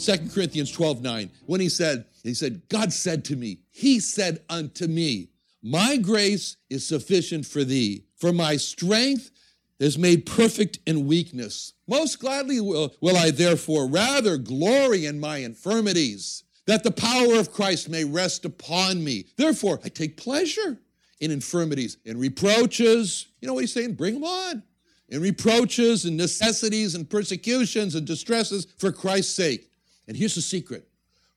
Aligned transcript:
2 0.00 0.30
Corinthians 0.30 0.72
12 0.72 1.02
9, 1.02 1.30
when 1.46 1.60
he 1.60 1.68
said, 1.68 2.04
he 2.22 2.34
said, 2.34 2.62
God 2.68 2.92
said 2.92 3.24
to 3.26 3.36
me, 3.36 3.60
He 3.70 4.00
said 4.00 4.40
unto 4.48 4.86
me, 4.86 5.30
My 5.62 5.96
grace 5.96 6.56
is 6.68 6.86
sufficient 6.86 7.46
for 7.46 7.64
thee, 7.64 8.04
for 8.16 8.32
my 8.32 8.56
strength 8.56 9.30
is 9.78 9.98
made 9.98 10.26
perfect 10.26 10.78
in 10.86 11.06
weakness. 11.06 11.72
Most 11.88 12.20
gladly 12.20 12.60
will, 12.60 12.94
will 13.00 13.16
I 13.16 13.30
therefore 13.30 13.88
rather 13.88 14.36
glory 14.36 15.06
in 15.06 15.18
my 15.18 15.38
infirmities, 15.38 16.44
that 16.66 16.84
the 16.84 16.90
power 16.90 17.38
of 17.38 17.52
Christ 17.52 17.88
may 17.88 18.04
rest 18.04 18.44
upon 18.44 19.02
me. 19.02 19.26
Therefore, 19.36 19.80
I 19.84 19.88
take 19.88 20.16
pleasure 20.16 20.78
in 21.20 21.30
infirmities, 21.30 21.96
in 22.04 22.18
reproaches. 22.18 23.26
You 23.40 23.48
know 23.48 23.54
what 23.54 23.60
he's 23.60 23.72
saying? 23.72 23.94
Bring 23.94 24.14
them 24.14 24.24
on. 24.24 24.62
In 25.08 25.20
reproaches 25.20 26.04
and 26.04 26.16
necessities 26.16 26.94
and 26.94 27.08
persecutions 27.08 27.94
and 27.94 28.06
distresses 28.06 28.66
for 28.78 28.92
Christ's 28.92 29.34
sake. 29.34 29.69
And 30.10 30.16
here's 30.16 30.34
the 30.34 30.42
secret 30.42 30.88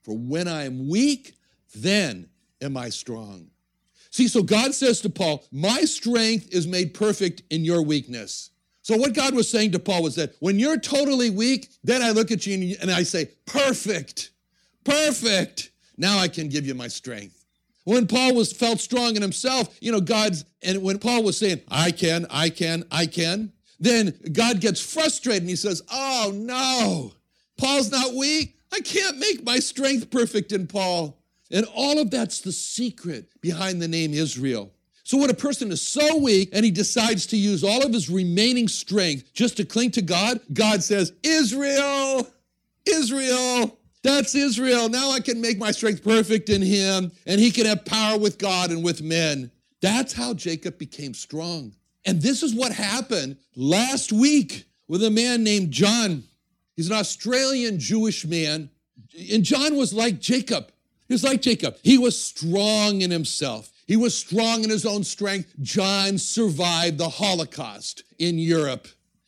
for 0.01 0.17
when 0.17 0.47
I 0.47 0.63
am 0.63 0.89
weak, 0.89 1.35
then 1.75 2.27
am 2.59 2.75
I 2.75 2.89
strong. 2.89 3.51
See, 4.09 4.27
so 4.27 4.41
God 4.41 4.73
says 4.73 4.99
to 5.01 5.11
Paul, 5.11 5.45
My 5.51 5.81
strength 5.81 6.51
is 6.51 6.65
made 6.65 6.95
perfect 6.95 7.43
in 7.51 7.63
your 7.63 7.83
weakness. 7.83 8.49
So, 8.81 8.97
what 8.97 9.13
God 9.13 9.35
was 9.35 9.47
saying 9.47 9.73
to 9.73 9.79
Paul 9.79 10.01
was 10.01 10.15
that 10.15 10.33
when 10.39 10.57
you're 10.57 10.79
totally 10.79 11.29
weak, 11.29 11.69
then 11.83 12.01
I 12.01 12.09
look 12.09 12.31
at 12.31 12.47
you 12.47 12.75
and 12.81 12.89
I 12.89 13.03
say, 13.03 13.29
Perfect, 13.45 14.31
perfect. 14.83 15.69
Now 15.95 16.17
I 16.17 16.27
can 16.27 16.49
give 16.49 16.65
you 16.65 16.73
my 16.73 16.87
strength. 16.87 17.45
When 17.83 18.07
Paul 18.07 18.33
was 18.33 18.51
felt 18.51 18.79
strong 18.79 19.15
in 19.15 19.21
himself, 19.21 19.77
you 19.81 19.91
know, 19.91 20.01
God's, 20.01 20.45
and 20.63 20.81
when 20.81 20.97
Paul 20.97 21.21
was 21.21 21.37
saying, 21.37 21.61
I 21.69 21.91
can, 21.91 22.25
I 22.31 22.49
can, 22.49 22.85
I 22.89 23.05
can, 23.05 23.53
then 23.79 24.17
God 24.31 24.61
gets 24.61 24.81
frustrated 24.81 25.43
and 25.43 25.49
he 25.51 25.55
says, 25.55 25.83
Oh 25.91 26.31
no, 26.33 27.13
Paul's 27.57 27.91
not 27.91 28.13
weak. 28.13 28.57
I 28.73 28.79
can't 28.79 29.19
make 29.19 29.43
my 29.43 29.59
strength 29.59 30.09
perfect 30.09 30.51
in 30.51 30.65
Paul. 30.65 31.19
And 31.51 31.67
all 31.75 31.99
of 31.99 32.09
that's 32.09 32.41
the 32.41 32.51
secret 32.51 33.29
behind 33.39 33.79
the 33.79 33.87
name 33.87 34.13
Israel. 34.13 34.71
So, 35.03 35.17
when 35.17 35.29
a 35.29 35.35
person 35.35 35.71
is 35.71 35.81
so 35.81 36.17
weak 36.17 36.49
and 36.53 36.65
he 36.65 36.71
decides 36.71 37.27
to 37.27 37.37
use 37.37 37.63
all 37.63 37.85
of 37.85 37.93
his 37.93 38.09
remaining 38.09 38.67
strength 38.67 39.33
just 39.33 39.57
to 39.57 39.65
cling 39.65 39.91
to 39.91 40.01
God, 40.01 40.39
God 40.53 40.81
says, 40.81 41.11
Israel, 41.23 42.27
Israel, 42.85 43.77
that's 44.01 44.33
Israel. 44.33 44.89
Now 44.89 45.11
I 45.11 45.19
can 45.19 45.39
make 45.39 45.59
my 45.59 45.71
strength 45.71 46.03
perfect 46.03 46.49
in 46.49 46.61
him 46.61 47.11
and 47.27 47.39
he 47.39 47.51
can 47.51 47.65
have 47.65 47.85
power 47.85 48.17
with 48.17 48.37
God 48.37 48.71
and 48.71 48.83
with 48.83 49.01
men. 49.01 49.51
That's 49.81 50.13
how 50.13 50.33
Jacob 50.33 50.77
became 50.77 51.13
strong. 51.13 51.73
And 52.05 52.21
this 52.21 52.41
is 52.41 52.55
what 52.55 52.71
happened 52.71 53.37
last 53.55 54.11
week 54.11 54.65
with 54.87 55.03
a 55.03 55.11
man 55.11 55.43
named 55.43 55.71
John. 55.71 56.23
He's 56.75 56.87
an 56.89 56.95
Australian 56.95 57.79
Jewish 57.79 58.25
man. 58.25 58.69
And 59.31 59.43
John 59.43 59.75
was 59.75 59.93
like 59.93 60.19
Jacob. 60.19 60.71
He 61.07 61.13
was 61.13 61.23
like 61.23 61.41
Jacob. 61.41 61.77
He 61.83 61.97
was 61.97 62.19
strong 62.19 63.01
in 63.01 63.11
himself. 63.11 63.71
He 63.85 63.97
was 63.97 64.17
strong 64.17 64.63
in 64.63 64.69
his 64.69 64.85
own 64.85 65.03
strength. 65.03 65.53
John 65.61 66.17
survived 66.17 66.97
the 66.97 67.09
Holocaust 67.09 68.03
in 68.17 68.39
Europe. 68.39 68.87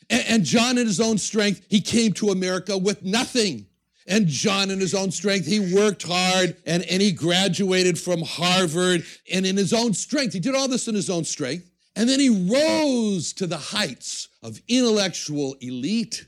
And, 0.09 0.43
John, 0.43 0.77
in 0.77 0.85
his 0.85 1.01
own 1.01 1.17
strength, 1.17 1.65
he 1.67 1.81
came 1.81 2.13
to 2.13 2.29
America 2.29 2.77
with 2.77 3.03
nothing. 3.03 3.65
And 4.07 4.27
John, 4.27 4.69
in 4.69 4.79
his 4.79 4.93
own 4.93 5.09
strength, 5.09 5.47
he 5.47 5.73
worked 5.73 6.03
hard 6.03 6.55
and, 6.65 6.83
and 6.83 7.01
he 7.01 7.11
graduated 7.11 7.97
from 7.97 8.21
Harvard. 8.21 9.03
And 9.33 9.47
in 9.47 9.57
his 9.57 9.73
own 9.73 9.93
strength, 9.93 10.33
he 10.33 10.39
did 10.39 10.53
all 10.53 10.67
this 10.67 10.87
in 10.87 10.93
his 10.93 11.09
own 11.09 11.23
strength. 11.23 11.69
And 11.95 12.07
then 12.07 12.19
he 12.19 12.29
rose 12.29 13.33
to 13.33 13.47
the 13.47 13.57
heights 13.57 14.27
of 14.43 14.61
intellectual 14.67 15.55
elite. 15.59 16.27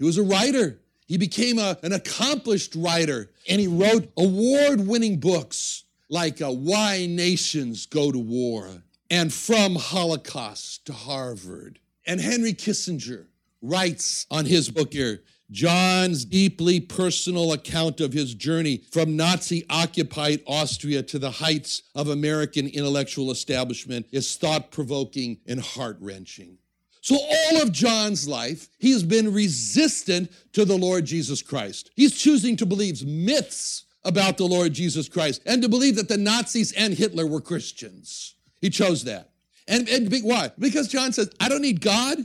He 0.00 0.06
was 0.06 0.16
a 0.16 0.22
writer. 0.22 0.80
He 1.06 1.18
became 1.18 1.58
a, 1.58 1.76
an 1.82 1.92
accomplished 1.92 2.74
writer 2.74 3.30
and 3.46 3.60
he 3.60 3.66
wrote 3.66 4.10
award 4.16 4.86
winning 4.86 5.20
books 5.20 5.84
like 6.08 6.40
uh, 6.40 6.50
Why 6.50 7.06
Nations 7.06 7.84
Go 7.84 8.10
to 8.10 8.18
War 8.18 8.66
and 9.10 9.30
From 9.30 9.74
Holocaust 9.76 10.86
to 10.86 10.94
Harvard. 10.94 11.80
And 12.06 12.18
Henry 12.18 12.54
Kissinger 12.54 13.26
writes 13.60 14.26
on 14.30 14.46
his 14.46 14.70
book 14.70 14.94
here 14.94 15.22
John's 15.50 16.24
deeply 16.24 16.80
personal 16.80 17.52
account 17.52 18.00
of 18.00 18.14
his 18.14 18.32
journey 18.32 18.78
from 18.90 19.16
Nazi 19.16 19.66
occupied 19.68 20.40
Austria 20.46 21.02
to 21.02 21.18
the 21.18 21.30
heights 21.30 21.82
of 21.94 22.08
American 22.08 22.68
intellectual 22.68 23.30
establishment 23.30 24.06
is 24.12 24.36
thought 24.36 24.70
provoking 24.70 25.40
and 25.46 25.60
heart 25.60 25.98
wrenching. 26.00 26.56
So, 27.02 27.16
all 27.16 27.62
of 27.62 27.72
John's 27.72 28.28
life, 28.28 28.68
he 28.78 28.92
has 28.92 29.02
been 29.02 29.32
resistant 29.32 30.30
to 30.52 30.64
the 30.64 30.76
Lord 30.76 31.06
Jesus 31.06 31.42
Christ. 31.42 31.90
He's 31.96 32.16
choosing 32.16 32.56
to 32.56 32.66
believe 32.66 33.04
myths 33.06 33.84
about 34.04 34.36
the 34.36 34.46
Lord 34.46 34.72
Jesus 34.72 35.08
Christ 35.08 35.42
and 35.46 35.62
to 35.62 35.68
believe 35.68 35.96
that 35.96 36.08
the 36.08 36.16
Nazis 36.16 36.72
and 36.72 36.94
Hitler 36.94 37.26
were 37.26 37.40
Christians. 37.40 38.34
He 38.60 38.70
chose 38.70 39.04
that. 39.04 39.30
And, 39.66 39.88
and 39.88 40.12
why? 40.22 40.50
Because 40.58 40.88
John 40.88 41.12
says, 41.12 41.30
I 41.38 41.48
don't 41.48 41.62
need 41.62 41.80
God, 41.80 42.18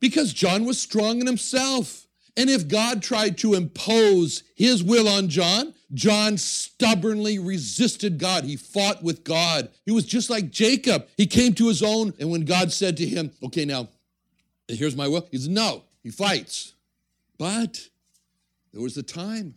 because 0.00 0.32
John 0.32 0.64
was 0.64 0.80
strong 0.80 1.20
in 1.20 1.26
himself. 1.26 2.06
And 2.36 2.50
if 2.50 2.68
God 2.68 3.02
tried 3.02 3.38
to 3.38 3.54
impose 3.54 4.42
his 4.56 4.82
will 4.82 5.08
on 5.08 5.28
John, 5.28 5.72
John 5.94 6.36
stubbornly 6.36 7.38
resisted 7.38 8.18
God. 8.18 8.44
He 8.44 8.56
fought 8.56 9.02
with 9.02 9.24
God. 9.24 9.70
He 9.84 9.92
was 9.92 10.04
just 10.04 10.28
like 10.28 10.50
Jacob. 10.50 11.06
He 11.16 11.26
came 11.26 11.54
to 11.54 11.68
his 11.68 11.82
own, 11.82 12.12
and 12.18 12.30
when 12.30 12.44
God 12.44 12.72
said 12.72 12.96
to 12.98 13.06
him, 13.06 13.30
Okay, 13.42 13.64
now 13.64 13.88
here's 14.68 14.96
my 14.96 15.08
will. 15.08 15.26
He 15.30 15.38
says, 15.38 15.48
no, 15.48 15.84
he 16.02 16.10
fights. 16.10 16.74
But 17.38 17.88
there 18.72 18.82
was 18.82 18.94
the 18.94 19.02
time. 19.02 19.54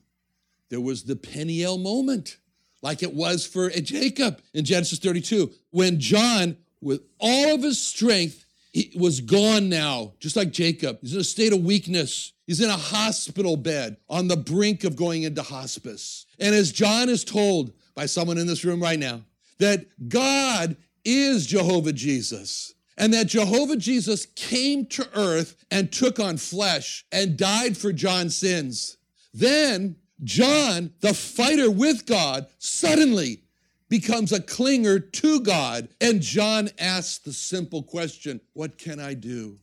There 0.69 0.81
was 0.81 1.03
the 1.03 1.15
Peniel 1.15 1.77
moment, 1.77 2.37
like 2.81 3.01
it 3.01 3.13
was 3.13 3.45
for 3.45 3.69
Jacob 3.69 4.41
in 4.53 4.65
Genesis 4.65 4.99
32, 4.99 5.51
when 5.71 5.99
John, 5.99 6.57
with 6.79 7.01
all 7.19 7.55
of 7.55 7.63
his 7.63 7.81
strength, 7.81 8.45
he 8.71 8.91
was 8.95 9.19
gone 9.19 9.67
now, 9.67 10.13
just 10.19 10.35
like 10.35 10.51
Jacob. 10.51 10.99
He's 11.01 11.15
in 11.15 11.21
a 11.21 11.23
state 11.23 11.53
of 11.53 11.63
weakness. 11.63 12.33
He's 12.45 12.61
in 12.61 12.69
a 12.69 12.77
hospital 12.77 13.57
bed 13.57 13.97
on 14.07 14.27
the 14.27 14.37
brink 14.37 14.83
of 14.83 14.95
going 14.95 15.23
into 15.23 15.41
hospice. 15.41 16.27
And 16.39 16.53
as 16.53 16.71
John 16.71 17.09
is 17.09 17.23
told 17.23 17.73
by 17.95 18.05
someone 18.05 18.37
in 18.37 18.45
this 18.45 18.63
room 18.63 18.81
right 18.81 18.99
now, 18.99 19.21
that 19.57 19.87
God 20.07 20.77
is 21.03 21.47
Jehovah 21.47 21.93
Jesus 21.93 22.75
and 22.99 23.13
that 23.13 23.27
Jehovah 23.27 23.77
Jesus 23.77 24.27
came 24.35 24.85
to 24.87 25.07
earth 25.15 25.55
and 25.71 25.91
took 25.91 26.19
on 26.19 26.37
flesh 26.37 27.05
and 27.11 27.37
died 27.37 27.77
for 27.77 27.93
John's 27.93 28.37
sins. 28.37 28.97
Then 29.33 29.95
John, 30.23 30.91
the 30.99 31.13
fighter 31.13 31.71
with 31.71 32.05
God, 32.05 32.47
suddenly 32.59 33.41
becomes 33.87 34.33
a 34.33 34.41
clinger 34.41 35.11
to 35.13 35.39
God. 35.39 35.87
And 36.01 36.21
John 36.21 36.69
asks 36.77 37.19
the 37.19 37.33
simple 37.33 37.81
question 37.81 38.41
What 38.53 38.77
can 38.77 38.99
I 38.99 39.13
do? 39.13 39.57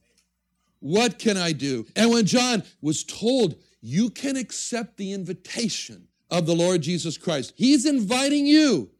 What 0.80 1.18
can 1.18 1.36
I 1.36 1.52
do? 1.52 1.86
And 1.94 2.10
when 2.10 2.24
John 2.24 2.62
was 2.80 3.04
told, 3.04 3.56
You 3.82 4.08
can 4.08 4.36
accept 4.36 4.96
the 4.96 5.12
invitation 5.12 6.08
of 6.30 6.46
the 6.46 6.54
Lord 6.54 6.80
Jesus 6.80 7.18
Christ, 7.18 7.52
he's 7.54 7.84
inviting 7.84 8.46
you 8.46 8.90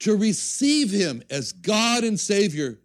to 0.00 0.16
receive 0.16 0.90
him 0.90 1.22
as 1.30 1.52
God 1.52 2.02
and 2.02 2.18
Savior. 2.18 2.80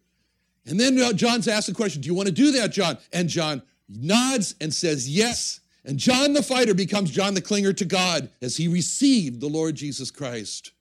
And 0.68 0.80
then 0.80 1.00
uh, 1.00 1.14
John's 1.14 1.48
asked 1.48 1.68
the 1.68 1.74
question, 1.74 2.02
Do 2.02 2.08
you 2.08 2.14
want 2.14 2.28
to 2.28 2.34
do 2.34 2.52
that, 2.52 2.72
John? 2.72 2.98
And 3.14 3.30
John 3.30 3.62
nods 3.90 4.56
and 4.62 4.74
says, 4.74 5.10
Yes. 5.10 5.62
And 5.86 5.98
John 5.98 6.34
the 6.34 6.44
fighter 6.44 6.74
becomes 6.74 7.10
John 7.10 7.34
the 7.34 7.42
clinger 7.42 7.76
to 7.78 7.86
God 7.86 8.30
as 8.42 8.58
he 8.58 8.68
received 8.68 9.40
the 9.40 9.48
Lord 9.48 9.76
Jesus 9.76 10.12
Christ. 10.12 10.74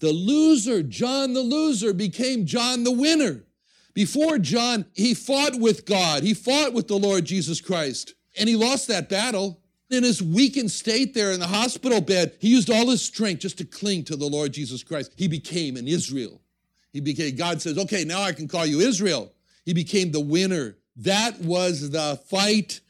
The 0.00 0.12
loser, 0.12 0.82
John 0.82 1.32
the 1.32 1.40
loser, 1.40 1.94
became 1.94 2.44
John 2.44 2.84
the 2.84 2.92
winner. 2.92 3.44
Before 3.94 4.38
John, 4.38 4.84
he 4.92 5.14
fought 5.14 5.58
with 5.58 5.84
God, 5.86 6.22
he 6.22 6.34
fought 6.34 6.74
with 6.74 6.88
the 6.88 6.98
Lord 6.98 7.24
Jesus 7.24 7.60
Christ, 7.60 8.14
and 8.38 8.48
he 8.48 8.56
lost 8.56 8.88
that 8.88 9.08
battle. 9.08 9.58
In 9.90 10.04
his 10.04 10.22
weakened 10.22 10.70
state 10.70 11.14
there 11.14 11.32
in 11.32 11.40
the 11.40 11.48
hospital 11.48 12.00
bed, 12.00 12.36
he 12.38 12.48
used 12.48 12.70
all 12.70 12.88
his 12.90 13.02
strength 13.02 13.40
just 13.40 13.58
to 13.58 13.64
cling 13.64 14.04
to 14.04 14.14
the 14.14 14.28
Lord 14.28 14.52
Jesus 14.52 14.84
Christ. 14.84 15.12
He 15.16 15.26
became 15.26 15.76
an 15.76 15.88
Israel. 15.88 16.39
He 16.92 17.00
became, 17.00 17.36
God 17.36 17.62
says, 17.62 17.78
okay, 17.78 18.04
now 18.04 18.22
I 18.22 18.32
can 18.32 18.48
call 18.48 18.66
you 18.66 18.80
Israel. 18.80 19.32
He 19.64 19.72
became 19.72 20.10
the 20.10 20.20
winner. 20.20 20.76
That 20.96 21.40
was 21.40 21.90
the 21.90 22.20
fight 22.28 22.80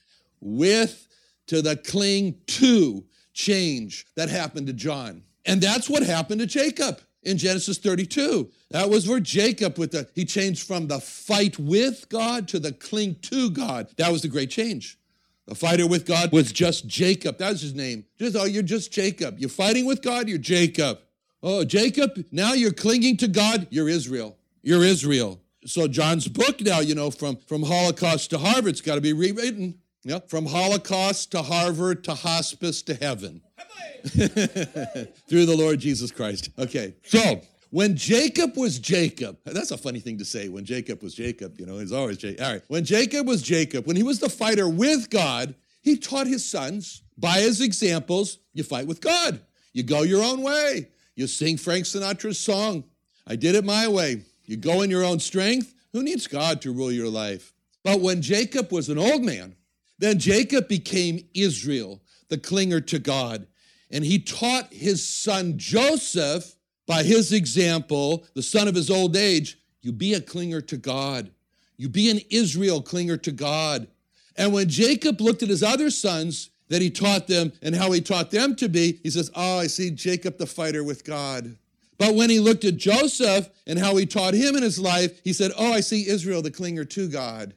with 0.41 1.07
to 1.49 1.63
the 1.63 1.77
cling 1.77 2.37
to 2.47 3.05
change 3.33 4.07
that 4.17 4.29
happened 4.29 4.67
to 4.69 4.73
John. 4.73 5.23
And 5.45 5.61
that's 5.61 5.89
what 5.89 6.03
happened 6.03 6.41
to 6.41 6.47
Jacob 6.47 7.01
in 7.23 7.39
Genesis 7.39 7.79
32. 7.79 8.51
That 8.71 8.89
was 8.89 9.09
where 9.09 9.21
Jacob 9.21 9.79
with 9.79 9.93
the 9.93 10.09
he 10.15 10.25
changed 10.25 10.67
from 10.67 10.87
the 10.87 11.01
fight 11.01 11.59
with 11.59 12.09
God 12.09 12.49
to 12.49 12.59
the 12.59 12.73
cling 12.73 13.17
to 13.23 13.51
God. 13.51 13.89
That 13.97 14.13
was 14.13 14.23
the 14.23 14.29
great 14.29 14.51
change. 14.51 14.99
The 15.47 15.55
fighter 15.55 15.87
with 15.87 16.07
God 16.07 16.33
was 16.33 16.53
just 16.53 16.87
Jacob. 16.87 17.39
That 17.39 17.51
was 17.51 17.63
his 17.63 17.75
name. 17.75 18.05
Just 18.19 18.37
oh, 18.37 18.45
you're 18.45 18.63
just 18.63 18.93
Jacob. 18.93 19.39
You're 19.39 19.51
fighting 19.51 19.87
with 19.87 20.03
God, 20.03 20.29
you're 20.29 20.39
Jacob. 20.39 21.01
Oh, 21.43 21.65
Jacob, 21.65 22.25
now 22.31 22.53
you're 22.53 22.73
clinging 22.73 23.17
to 23.19 23.29
God, 23.29 23.67
you're 23.71 23.89
Israel. 23.89 24.37
You're 24.63 24.85
Israel. 24.85 25.41
So 25.65 25.89
John's 25.89 26.29
book 26.29 26.61
now, 26.61 26.81
you 26.81 26.95
know, 26.95 27.11
from, 27.11 27.37
from 27.37 27.63
Holocaust 27.63 28.31
to 28.31 28.39
Harvard, 28.39 28.69
it's 28.69 28.81
got 28.81 28.97
to 28.97 29.01
be 29.01 29.13
rewritten. 29.13 29.79
Yeah, 30.03 30.21
from 30.29 30.47
Holocaust 30.47 31.33
to 31.33 31.43
Harvard 31.43 32.05
to 32.05 32.15
hospice 32.15 32.81
to 32.83 32.95
heaven. 32.95 33.43
Through 34.03 35.45
the 35.45 35.57
Lord 35.57 35.79
Jesus 35.79 36.11
Christ. 36.11 36.49
Okay, 36.59 36.95
so 37.05 37.43
when 37.69 37.97
Jacob 37.97 38.57
was 38.57 38.79
Jacob, 38.79 39.37
that's 39.45 39.73
a 39.73 39.77
funny 39.77 40.01
thing 40.01 40.17
to 40.17 40.25
say. 40.25 40.49
When 40.49 40.65
Jacob 40.65 41.03
was 41.03 41.15
Jacob, 41.15 41.61
you 41.61 41.67
know, 41.67 41.79
he's 41.79 41.93
always 41.93 42.17
Jacob. 42.17 42.43
All 42.43 42.53
right, 42.53 42.63
when 42.69 42.85
Jacob 42.85 43.27
was 43.27 43.43
Jacob, 43.43 43.87
when 43.87 43.97
he 43.97 44.03
was 44.03 44.21
the 44.21 44.31
fighter 44.31 44.71
with 44.71 45.11
God, 45.11 45.55
he 45.83 45.97
taught 45.97 46.27
his 46.27 46.49
sons 46.49 47.03
by 47.19 47.41
his 47.41 47.61
examples, 47.61 48.39
you 48.55 48.63
fight 48.63 48.87
with 48.87 49.03
God. 49.03 49.41
You 49.75 49.83
go 49.83 50.03
your 50.03 50.25
own 50.25 50.43
way. 50.43 50.89
You 51.15 51.27
sing 51.27 51.57
Frank 51.57 51.85
Sinatra's 51.85 52.39
song. 52.39 52.85
I 53.27 53.37
did 53.37 53.55
it 53.55 53.65
my 53.65 53.89
way. 53.89 54.23
You 54.45 54.57
go 54.57 54.83
in 54.83 54.91
your 54.91 55.05
own 55.05 55.21
strength. 55.21 55.75
Who 55.93 56.03
needs 56.03 56.27
God 56.27 56.63
to 56.63 56.73
rule 56.73 56.93
your 56.93 57.09
life? 57.09 57.53
But 57.85 58.01
when 58.01 58.23
Jacob 58.23 58.73
was 58.73 58.89
an 58.89 58.99
old 58.99 59.23
man, 59.23 59.57
then 59.99 60.19
Jacob 60.19 60.69
became 60.69 61.27
Israel, 61.35 62.01
the 62.29 62.39
clinger 62.39 62.85
to 62.87 62.99
God. 62.99 63.47
And 63.91 64.05
he 64.05 64.19
taught 64.19 64.73
his 64.73 65.07
son 65.07 65.59
Joseph, 65.59 66.57
by 66.87 67.03
his 67.03 67.33
example, 67.33 68.27
the 68.35 68.43
son 68.43 68.67
of 68.67 68.75
his 68.75 68.91
old 68.91 69.17
age, 69.17 69.59
you 69.83 69.93
be 69.93 70.15
a 70.15 70.21
clinger 70.21 70.67
to 70.67 70.77
God. 70.77 71.31
You 71.77 71.89
be 71.89 72.11
an 72.11 72.21
Israel 72.31 72.83
clinger 72.83 73.21
to 73.23 73.33
God. 73.33 73.89
And 74.37 74.53
when 74.53 74.69
Jacob 74.69 75.21
looked 75.21 75.43
at 75.43 75.49
his 75.49 75.63
other 75.63 75.91
sons 75.91 76.51
that 76.71 76.81
he 76.81 76.89
taught 76.89 77.27
them 77.27 77.53
and 77.61 77.75
how 77.75 77.93
he 77.93 78.01
taught 78.01 78.31
them 78.31 78.57
to 78.57 78.69
be, 78.69 78.99
he 79.03 79.11
says, 79.11 79.31
Oh, 79.35 79.59
I 79.59 79.67
see 79.67 79.91
Jacob 79.91 80.39
the 80.39 80.47
fighter 80.47 80.83
with 80.83 81.05
God. 81.05 81.57
But 81.99 82.15
when 82.15 82.31
he 82.31 82.41
looked 82.41 82.65
at 82.65 82.79
Joseph 82.79 83.51
and 83.67 83.79
how 83.79 83.97
he 83.97 84.07
taught 84.07 84.33
him 84.33 84.57
in 84.57 84.63
his 84.63 84.79
life, 84.79 85.21
he 85.23 85.35
said, 85.35 85.53
Oh, 85.59 85.73
I 85.73 85.81
see 85.81 86.09
Israel 86.09 86.41
the 86.41 86.51
clinger 86.51 86.89
to 86.89 87.09
God. 87.09 87.55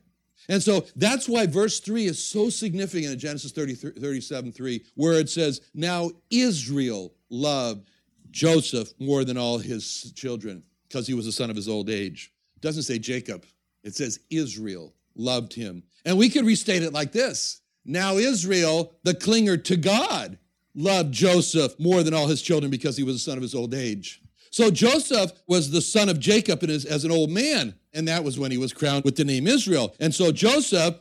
And 0.49 0.61
so 0.61 0.85
that's 0.97 1.29
why 1.29 1.47
verse 1.47 1.79
3 1.79 2.05
is 2.05 2.21
so 2.21 2.49
significant 2.49 3.13
in 3.13 3.19
Genesis 3.19 3.53
30, 3.53 3.75
37 3.75 4.51
3, 4.51 4.83
where 4.95 5.13
it 5.13 5.29
says, 5.29 5.61
Now 5.73 6.11
Israel 6.29 7.13
loved 7.29 7.89
Joseph 8.31 8.93
more 8.99 9.23
than 9.23 9.37
all 9.37 9.59
his 9.59 10.11
children 10.13 10.63
because 10.89 11.07
he 11.07 11.13
was 11.13 11.25
the 11.25 11.31
son 11.31 11.49
of 11.49 11.55
his 11.55 11.69
old 11.69 11.89
age. 11.89 12.33
It 12.57 12.61
doesn't 12.61 12.83
say 12.83 12.99
Jacob, 12.99 13.45
it 13.83 13.95
says 13.95 14.19
Israel 14.29 14.93
loved 15.15 15.53
him. 15.53 15.83
And 16.03 16.17
we 16.17 16.29
could 16.29 16.45
restate 16.45 16.83
it 16.83 16.91
like 16.91 17.11
this 17.11 17.61
Now 17.85 18.15
Israel, 18.15 18.93
the 19.03 19.13
clinger 19.13 19.61
to 19.65 19.77
God, 19.77 20.37
loved 20.75 21.11
Joseph 21.11 21.79
more 21.79 22.03
than 22.03 22.13
all 22.13 22.27
his 22.27 22.41
children 22.41 22.71
because 22.71 22.97
he 22.97 23.03
was 23.03 23.15
the 23.15 23.31
son 23.31 23.37
of 23.37 23.43
his 23.43 23.55
old 23.55 23.73
age. 23.73 24.21
So 24.49 24.69
Joseph 24.69 25.31
was 25.47 25.71
the 25.71 25.81
son 25.81 26.09
of 26.09 26.19
Jacob 26.19 26.63
as 26.63 27.03
an 27.03 27.11
old 27.11 27.31
man, 27.31 27.73
and 27.93 28.07
that 28.07 28.23
was 28.23 28.37
when 28.37 28.51
he 28.51 28.57
was 28.57 28.71
crowned 28.71 29.03
with 29.03 29.15
the 29.15 29.25
name 29.25 29.47
Israel. 29.47 29.95
And 29.99 30.13
so 30.13 30.31
Joseph 30.31 30.95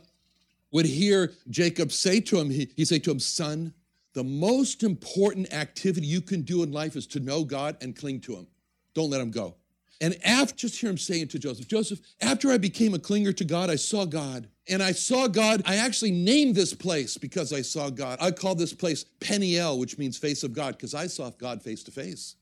would 0.71 0.85
hear 0.85 1.31
Jacob 1.49 1.91
say 1.91 2.19
to 2.21 2.39
him, 2.39 2.49
he, 2.49 2.69
he'd 2.75 2.87
say 2.87 2.99
to 2.99 3.11
him, 3.11 3.19
Son, 3.19 3.73
the 4.13 4.23
most 4.23 4.83
important 4.83 5.53
activity 5.53 6.07
you 6.07 6.21
can 6.21 6.41
do 6.41 6.63
in 6.63 6.71
life 6.71 6.95
is 6.95 7.07
to 7.07 7.19
know 7.19 7.43
God 7.43 7.77
and 7.81 7.95
cling 7.95 8.21
to 8.21 8.35
him. 8.35 8.47
Don't 8.93 9.09
let 9.09 9.21
him 9.21 9.31
go. 9.31 9.55
And 10.01 10.17
after, 10.25 10.55
just 10.55 10.79
hear 10.79 10.89
him 10.89 10.97
saying 10.97 11.29
to 11.29 11.39
Joseph, 11.39 11.67
Joseph, 11.67 11.99
after 12.21 12.51
I 12.51 12.57
became 12.57 12.93
a 12.93 12.99
clinger 12.99 13.35
to 13.37 13.45
God, 13.45 13.69
I 13.69 13.75
saw 13.75 14.05
God. 14.05 14.47
And 14.69 14.81
I 14.81 14.93
saw 14.93 15.27
God. 15.27 15.61
I 15.65 15.75
actually 15.75 16.11
named 16.11 16.55
this 16.55 16.73
place 16.73 17.17
because 17.17 17.51
I 17.51 17.61
saw 17.61 17.89
God. 17.89 18.17
I 18.21 18.31
call 18.31 18.55
this 18.55 18.73
place 18.73 19.03
Peniel, 19.19 19.77
which 19.77 19.97
means 19.97 20.17
face 20.17 20.43
of 20.43 20.53
God, 20.53 20.77
because 20.77 20.93
I 20.93 21.07
saw 21.07 21.29
God 21.31 21.61
face 21.61 21.83
to 21.83 21.91
face. 21.91 22.35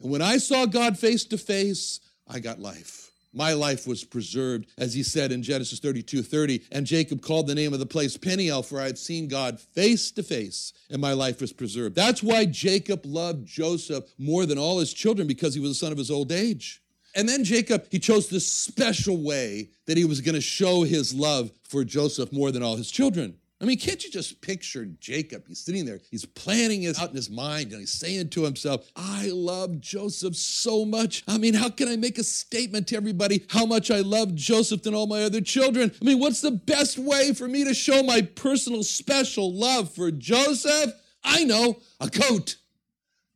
And 0.00 0.10
when 0.10 0.22
I 0.22 0.36
saw 0.38 0.66
God 0.66 0.98
face 0.98 1.24
to 1.26 1.38
face, 1.38 2.00
I 2.28 2.38
got 2.38 2.60
life. 2.60 3.10
My 3.36 3.52
life 3.52 3.88
was 3.88 4.04
preserved, 4.04 4.68
as 4.78 4.94
he 4.94 5.02
said 5.02 5.32
in 5.32 5.42
Genesis 5.42 5.80
32 5.80 6.22
30. 6.22 6.62
And 6.70 6.86
Jacob 6.86 7.20
called 7.20 7.48
the 7.48 7.54
name 7.54 7.72
of 7.72 7.80
the 7.80 7.86
place 7.86 8.16
Peniel, 8.16 8.62
for 8.62 8.80
I 8.80 8.84
had 8.84 8.98
seen 8.98 9.26
God 9.26 9.58
face 9.58 10.12
to 10.12 10.22
face, 10.22 10.72
and 10.88 11.02
my 11.02 11.12
life 11.12 11.40
was 11.40 11.52
preserved. 11.52 11.96
That's 11.96 12.22
why 12.22 12.44
Jacob 12.44 13.04
loved 13.04 13.44
Joseph 13.44 14.04
more 14.18 14.46
than 14.46 14.58
all 14.58 14.78
his 14.78 14.92
children, 14.92 15.26
because 15.26 15.54
he 15.54 15.60
was 15.60 15.70
the 15.70 15.74
son 15.74 15.90
of 15.90 15.98
his 15.98 16.12
old 16.12 16.30
age. 16.30 16.80
And 17.14 17.28
then 17.28 17.44
Jacob, 17.44 17.86
he 17.90 17.98
chose 17.98 18.28
this 18.28 18.50
special 18.50 19.22
way 19.22 19.70
that 19.86 19.96
he 19.96 20.04
was 20.04 20.20
going 20.20 20.34
to 20.34 20.40
show 20.40 20.82
his 20.82 21.14
love 21.14 21.50
for 21.62 21.84
Joseph 21.84 22.32
more 22.32 22.50
than 22.50 22.62
all 22.62 22.76
his 22.76 22.90
children. 22.90 23.36
I 23.60 23.66
mean, 23.66 23.78
can't 23.78 24.04
you 24.04 24.10
just 24.10 24.42
picture 24.42 24.84
Jacob? 24.84 25.44
He's 25.46 25.60
sitting 25.60 25.86
there, 25.86 26.00
he's 26.10 26.26
planning 26.26 26.82
it 26.82 27.00
out 27.00 27.10
in 27.10 27.16
his 27.16 27.30
mind, 27.30 27.70
and 27.70 27.80
he's 27.80 27.92
saying 27.92 28.30
to 28.30 28.42
himself, 28.42 28.90
I 28.96 29.30
love 29.32 29.80
Joseph 29.80 30.34
so 30.36 30.84
much. 30.84 31.22
I 31.28 31.38
mean, 31.38 31.54
how 31.54 31.70
can 31.70 31.88
I 31.88 31.96
make 31.96 32.18
a 32.18 32.24
statement 32.24 32.88
to 32.88 32.96
everybody 32.96 33.46
how 33.48 33.64
much 33.64 33.90
I 33.90 34.00
love 34.00 34.34
Joseph 34.34 34.82
than 34.82 34.94
all 34.94 35.06
my 35.06 35.22
other 35.22 35.40
children? 35.40 35.92
I 35.98 36.04
mean, 36.04 36.18
what's 36.18 36.40
the 36.40 36.50
best 36.50 36.98
way 36.98 37.32
for 37.32 37.46
me 37.46 37.64
to 37.64 37.74
show 37.74 38.02
my 38.02 38.22
personal 38.22 38.82
special 38.82 39.52
love 39.54 39.90
for 39.94 40.10
Joseph? 40.10 40.92
I 41.22 41.44
know, 41.44 41.78
a 42.00 42.10
coat. 42.10 42.56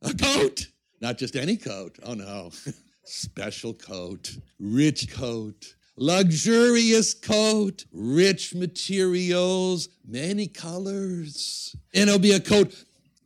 A 0.01 0.13
coat. 0.13 0.67
Not 1.01 1.17
just 1.17 1.35
any 1.35 1.57
coat. 1.57 1.97
Oh 2.03 2.13
no. 2.13 2.51
Special 3.09 3.73
coat, 3.73 4.37
rich 4.59 5.11
coat 5.11 5.75
luxurious 5.99 7.13
coat, 7.13 7.85
rich 7.91 8.55
materials, 8.55 9.89
many 10.07 10.47
colors. 10.47 11.75
And 11.93 12.09
it'll 12.09 12.19
be 12.19 12.31
a 12.31 12.39
coat. 12.39 12.73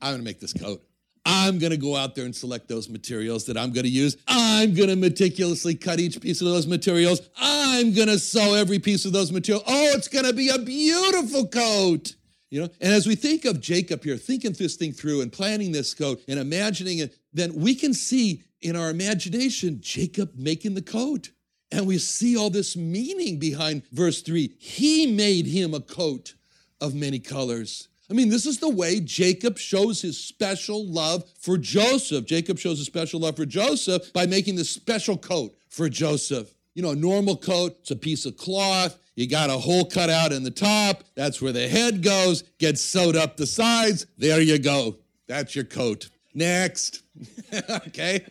I'm 0.02 0.13
gonna 0.13 0.24
make 0.24 0.40
this 0.40 0.54
coat. 0.54 0.84
I'm 1.25 1.60
gonna 1.60 1.78
go 1.78 1.96
out 1.96 2.16
there 2.16 2.25
and 2.25 2.36
select 2.36 2.68
those 2.68 2.90
materials 2.90 3.46
that 3.46 3.58
I'm 3.58 3.72
gonna 3.72 3.88
use. 3.88 4.18
I'm 4.28 4.74
gonna 4.74 4.96
meticulously 4.96 5.75
cut 5.75 6.00
each 6.00 6.20
piece 6.20 6.42
of 6.42 6.48
those 6.48 6.68
materials. 6.68 7.22
I'm 7.38 7.94
gonna 7.94 8.20
sew 8.20 8.56
every 8.56 8.80
piece 8.80 9.06
of 9.06 9.13
those 9.13 9.32
materials. 9.32 9.63
Oh, 9.68 9.94
it's 9.96 10.08
gonna 10.08 10.34
be 10.34 10.50
a 10.50 10.60
beautiful 10.60 11.48
coat. 11.48 12.16
You 12.50 12.62
know, 12.62 12.70
and 12.82 12.94
as 12.94 13.08
we 13.08 13.16
think 13.16 13.46
of 13.46 13.62
Jacob 13.62 14.04
here, 14.04 14.18
thinking 14.18 14.52
this 14.52 14.75
thing 14.75 14.92
through 14.92 15.22
and 15.22 15.32
planning 15.32 15.72
this 15.72 15.94
coat 15.94 16.22
and 16.28 16.38
imagining 16.38 17.00
it, 17.00 17.16
then 17.34 17.56
we 17.56 17.74
can 17.74 17.94
see 17.94 18.44
in 18.63 18.75
our 18.75 18.89
imagination 18.89 19.79
Jacob 19.82 20.32
making 20.36 20.74
the 20.74 20.82
coat. 20.82 21.29
And 21.72 21.88
we 21.88 21.98
see 21.98 22.38
all 22.38 22.50
this 22.50 22.77
meaning 22.77 23.39
behind 23.39 23.84
verse 23.91 24.22
3. 24.22 24.53
He 24.60 25.08
made 25.08 25.48
him 25.48 25.74
a 25.74 25.79
coat 25.79 26.36
of 26.79 26.93
many 26.93 27.20
colors. 27.20 27.88
I 28.10 28.13
mean, 28.13 28.29
this 28.29 28.46
is 28.46 28.60
the 28.60 28.70
way 28.70 29.00
Jacob 29.00 29.58
shows 29.58 30.01
his 30.01 30.20
special 30.20 30.86
love 30.86 31.24
for 31.39 31.58
Joseph. 31.58 32.25
Jacob 32.25 32.60
shows 32.60 32.77
his 32.77 32.88
special 32.88 33.22
love 33.22 33.38
for 33.38 33.46
Joseph 33.46 34.12
by 34.13 34.25
making 34.25 34.55
this 34.55 34.70
special 34.70 35.17
coat 35.17 35.55
for 35.70 35.89
Joseph. 35.89 36.53
You 36.75 36.84
know, 36.84 36.91
a 36.91 36.96
normal 36.96 37.38
coat, 37.38 37.77
it's 37.82 37.91
a 37.91 37.96
piece 37.96 38.25
of 38.25 38.38
cloth. 38.38 39.00
You 39.15 39.27
got 39.27 39.50
a 39.50 39.58
hole 39.58 39.86
cut 39.86 40.10
out 40.10 40.32
in 40.32 40.43
the 40.43 40.51
top. 40.51 41.03
That's 41.15 41.41
where 41.41 41.51
the 41.51 41.67
head 41.67 42.01
goes, 42.01 42.43
gets 42.58 42.82
sewed 42.82 43.15
up 43.15 43.38
the 43.38 43.46
sides. 43.46 44.08
There 44.17 44.41
you 44.41 44.58
go. 44.60 44.98
That's 45.27 45.55
your 45.55 45.65
coat. 45.65 46.10
Next. 46.34 47.02
okay? 47.88 48.25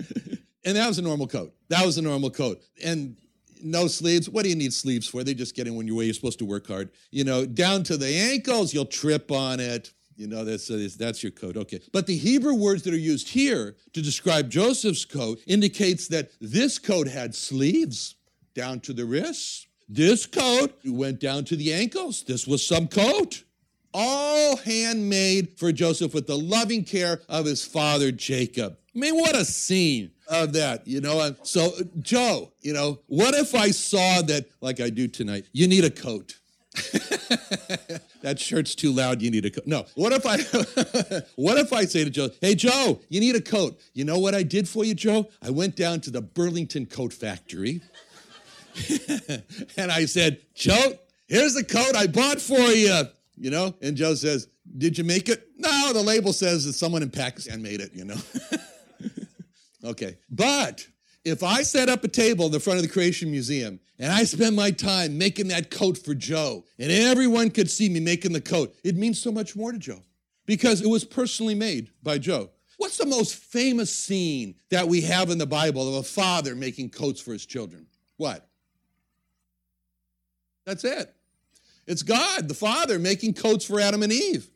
And 0.64 0.76
that 0.76 0.86
was 0.86 0.98
a 0.98 1.02
normal 1.02 1.26
coat. 1.26 1.54
That 1.68 1.84
was 1.84 1.98
a 1.98 2.02
normal 2.02 2.30
coat. 2.30 2.60
And 2.84 3.16
no 3.62 3.86
sleeves. 3.86 4.28
What 4.28 4.42
do 4.42 4.48
you 4.48 4.56
need 4.56 4.72
sleeves 4.72 5.08
for? 5.08 5.24
They 5.24 5.34
just 5.34 5.54
get 5.54 5.66
in 5.66 5.74
when 5.74 5.86
you're 5.86 6.02
You're 6.02 6.14
supposed 6.14 6.38
to 6.40 6.44
work 6.44 6.66
hard. 6.66 6.90
You 7.10 7.24
know, 7.24 7.46
down 7.46 7.82
to 7.84 7.96
the 7.96 8.14
ankles, 8.14 8.74
you'll 8.74 8.84
trip 8.84 9.30
on 9.30 9.60
it. 9.60 9.92
You 10.16 10.26
know, 10.28 10.44
that's, 10.44 10.70
uh, 10.70 10.88
that's 10.98 11.22
your 11.22 11.32
coat. 11.32 11.56
Okay. 11.56 11.80
But 11.92 12.06
the 12.06 12.16
Hebrew 12.16 12.54
words 12.54 12.82
that 12.82 12.94
are 12.94 12.98
used 12.98 13.28
here 13.28 13.76
to 13.92 14.02
describe 14.02 14.50
Joseph's 14.50 15.04
coat 15.04 15.40
indicates 15.46 16.08
that 16.08 16.30
this 16.40 16.78
coat 16.78 17.08
had 17.08 17.34
sleeves 17.34 18.16
down 18.54 18.80
to 18.80 18.92
the 18.92 19.04
wrists. 19.04 19.66
This 19.88 20.26
coat 20.26 20.78
went 20.84 21.18
down 21.18 21.44
to 21.46 21.56
the 21.56 21.72
ankles. 21.72 22.24
This 22.24 22.46
was 22.46 22.66
some 22.66 22.88
coat. 22.88 23.44
All 23.94 24.56
handmade 24.56 25.58
for 25.58 25.72
Joseph 25.72 26.14
with 26.14 26.26
the 26.26 26.38
loving 26.38 26.84
care 26.84 27.20
of 27.28 27.46
his 27.46 27.64
father 27.64 28.10
Jacob. 28.10 28.76
I 28.94 28.98
mean, 28.98 29.16
what 29.16 29.34
a 29.34 29.44
scene. 29.44 30.10
of 30.28 30.52
that, 30.54 30.86
you 30.86 31.00
know. 31.00 31.34
So, 31.42 31.72
Joe, 32.00 32.52
you 32.60 32.72
know, 32.72 33.00
what 33.06 33.34
if 33.34 33.54
I 33.54 33.70
saw 33.70 34.22
that, 34.22 34.46
like 34.60 34.80
I 34.80 34.88
do 34.88 35.08
tonight, 35.08 35.46
you 35.52 35.68
need 35.68 35.84
a 35.84 35.90
coat? 35.90 36.38
that 38.22 38.38
shirt's 38.38 38.74
too 38.74 38.92
loud. 38.92 39.20
You 39.20 39.30
need 39.30 39.44
a 39.44 39.50
coat. 39.50 39.66
No. 39.66 39.84
What 39.94 40.12
if 40.12 40.24
I, 40.24 40.38
what 41.36 41.58
if 41.58 41.72
I 41.72 41.84
say 41.84 42.04
to 42.04 42.10
Joe, 42.10 42.30
"Hey 42.40 42.54
Joe, 42.54 42.98
you 43.10 43.20
need 43.20 43.36
a 43.36 43.42
coat." 43.42 43.78
You 43.92 44.04
know 44.04 44.18
what 44.18 44.34
I 44.34 44.42
did 44.42 44.66
for 44.66 44.82
you, 44.84 44.94
Joe? 44.94 45.28
I 45.42 45.50
went 45.50 45.76
down 45.76 46.00
to 46.02 46.10
the 46.10 46.22
Burlington 46.22 46.86
Coat 46.86 47.12
Factory, 47.12 47.82
and 49.76 49.92
I 49.92 50.06
said, 50.06 50.40
"Joe, 50.54 50.94
here's 51.26 51.52
the 51.52 51.64
coat 51.64 51.94
I 51.94 52.06
bought 52.06 52.40
for 52.40 52.58
you." 52.58 53.02
You 53.42 53.50
know, 53.50 53.74
and 53.82 53.96
Joe 53.96 54.14
says, 54.14 54.46
"Did 54.78 54.96
you 54.96 55.02
make 55.02 55.28
it?" 55.28 55.48
No, 55.58 55.92
the 55.92 56.00
label 56.00 56.32
says 56.32 56.64
that 56.64 56.74
someone 56.74 57.02
in 57.02 57.10
Pakistan 57.10 57.60
made 57.60 57.80
it. 57.80 57.92
You 57.92 58.04
know. 58.04 58.16
okay, 59.84 60.16
but 60.30 60.86
if 61.24 61.42
I 61.42 61.62
set 61.62 61.88
up 61.88 62.04
a 62.04 62.08
table 62.08 62.46
in 62.46 62.52
the 62.52 62.60
front 62.60 62.78
of 62.78 62.84
the 62.84 62.92
Creation 62.92 63.32
Museum 63.32 63.80
and 63.98 64.12
I 64.12 64.22
spend 64.22 64.54
my 64.54 64.70
time 64.70 65.18
making 65.18 65.48
that 65.48 65.72
coat 65.72 65.98
for 65.98 66.14
Joe 66.14 66.64
and 66.78 66.92
everyone 66.92 67.50
could 67.50 67.68
see 67.68 67.88
me 67.88 67.98
making 67.98 68.32
the 68.32 68.40
coat, 68.40 68.76
it 68.84 68.94
means 68.94 69.20
so 69.20 69.32
much 69.32 69.56
more 69.56 69.72
to 69.72 69.78
Joe 69.78 70.04
because 70.46 70.80
it 70.80 70.88
was 70.88 71.02
personally 71.02 71.56
made 71.56 71.90
by 72.00 72.18
Joe. 72.18 72.50
What's 72.76 72.96
the 72.96 73.06
most 73.06 73.34
famous 73.34 73.92
scene 73.92 74.54
that 74.70 74.86
we 74.86 75.00
have 75.00 75.30
in 75.30 75.38
the 75.38 75.46
Bible 75.46 75.88
of 75.88 75.94
a 75.94 76.02
father 76.04 76.54
making 76.54 76.90
coats 76.90 77.20
for 77.20 77.32
his 77.32 77.44
children? 77.44 77.88
What? 78.18 78.48
That's 80.64 80.84
it. 80.84 81.12
It's 81.86 82.02
God, 82.02 82.48
the 82.48 82.54
Father, 82.54 82.98
making 82.98 83.34
coats 83.34 83.64
for 83.64 83.80
Adam 83.80 84.02
and 84.02 84.12
Eve. 84.12 84.48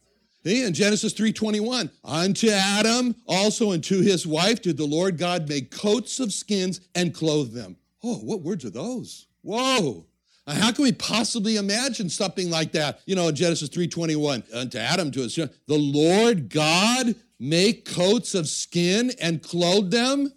In 0.44 0.74
Genesis 0.74 1.12
3:21, 1.12 1.90
unto 2.04 2.48
Adam 2.48 3.16
also 3.26 3.72
and 3.72 3.82
to 3.82 4.00
his 4.00 4.26
wife 4.28 4.62
did 4.62 4.76
the 4.76 4.86
Lord 4.86 5.18
God 5.18 5.48
make 5.48 5.72
coats 5.72 6.20
of 6.20 6.32
skins 6.32 6.80
and 6.94 7.12
clothe 7.12 7.52
them. 7.52 7.76
Oh, 8.04 8.18
what 8.18 8.42
words 8.42 8.64
are 8.64 8.70
those? 8.70 9.26
Whoa. 9.42 10.06
How 10.46 10.70
can 10.70 10.84
we 10.84 10.92
possibly 10.92 11.56
imagine 11.56 12.08
something 12.08 12.48
like 12.48 12.70
that? 12.72 13.00
You 13.06 13.16
know, 13.16 13.26
in 13.26 13.34
Genesis 13.34 13.68
3:21, 13.68 14.44
unto 14.52 14.78
Adam 14.78 15.10
to 15.10 15.22
his 15.22 15.34
the 15.34 15.50
Lord 15.68 16.48
God 16.48 17.16
make 17.40 17.84
coats 17.84 18.36
of 18.36 18.48
skin 18.48 19.12
and 19.20 19.42
clothe 19.42 19.90
them? 19.90 20.32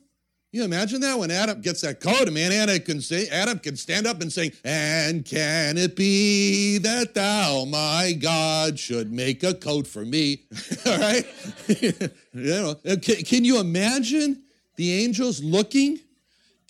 You 0.51 0.63
imagine 0.63 1.01
that 1.01 1.20
when 1.20 1.29
Adam 1.29 1.62
gets 1.62 1.82
that 1.82 2.00
coat, 2.00 2.27
a 2.27 2.32
man 2.32 2.51
Adam 2.51 2.79
can 2.79 3.01
say, 3.01 3.27
Adam 3.27 3.60
can 3.60 3.75
stand 3.75 4.08
up 4.08 4.20
and 4.20 4.34
say, 4.34 4.51
"And 4.63 5.24
can 5.24 5.77
it 5.77 5.96
be 5.96 6.79
that 6.79 7.13
thou, 7.13 7.65
my 7.65 8.13
God, 8.13 8.79
should 8.79 9.12
make 9.12 9.44
a 9.44 9.53
coat 9.53 9.86
for 9.86 10.03
me?" 10.03 10.46
All 10.88 10.98
right, 10.98 11.25
you 11.68 11.94
know, 12.34 12.75
uh, 12.84 12.96
can, 13.00 13.18
can 13.18 13.46
you 13.46 13.60
imagine 13.60 14.41
the 14.75 15.03
angels 15.03 15.44
looking 15.44 16.00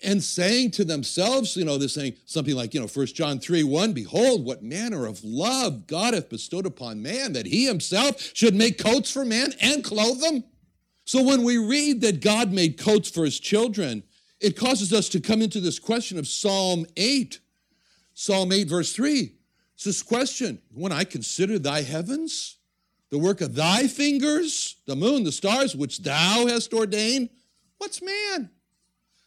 and 0.04 0.22
saying 0.22 0.72
to 0.72 0.84
themselves, 0.84 1.56
you 1.56 1.64
know, 1.64 1.78
they're 1.78 1.88
saying 1.88 2.14
something 2.26 2.56
like, 2.56 2.74
you 2.74 2.80
know, 2.82 2.88
First 2.88 3.16
John 3.16 3.40
3 3.40 3.64
1, 3.64 3.94
behold, 3.94 4.46
what 4.46 4.62
manner 4.62 5.06
of 5.06 5.24
love 5.24 5.88
God 5.88 6.14
hath 6.14 6.30
bestowed 6.30 6.66
upon 6.66 7.02
man, 7.02 7.32
that 7.34 7.46
he 7.46 7.66
himself 7.66 8.32
should 8.34 8.56
make 8.56 8.78
coats 8.78 9.12
for 9.12 9.24
man 9.24 9.54
and 9.62 9.84
clothe 9.84 10.20
them. 10.20 10.44
So 11.10 11.24
when 11.24 11.42
we 11.42 11.58
read 11.58 12.02
that 12.02 12.22
God 12.22 12.54
made 12.54 12.78
coats 12.78 13.10
for 13.10 13.26
his 13.26 13.40
children, 13.40 14.04
it 14.40 14.56
causes 14.56 14.94
us 14.94 15.10
to 15.10 15.20
come 15.20 15.42
into 15.42 15.60
this 15.60 15.80
question 15.80 16.20
of 16.20 16.28
Psalm 16.28 16.86
8. 16.96 17.40
Psalm 18.14 18.52
8, 18.52 18.70
verse 18.70 18.94
3. 18.94 19.34
It's 19.74 19.86
this 19.86 20.04
question 20.04 20.62
When 20.72 20.92
I 20.92 21.06
consider 21.06 21.58
thy 21.58 21.82
heavens, 21.82 22.58
the 23.10 23.18
work 23.18 23.42
of 23.42 23.56
thy 23.56 23.88
fingers, 23.88 24.76
the 24.86 24.96
moon, 24.96 25.24
the 25.24 25.32
stars, 25.32 25.76
which 25.76 26.04
thou 26.04 26.46
hast 26.46 26.76
ordained, 26.76 27.32
what's 27.80 28.04
man? 28.04 28.52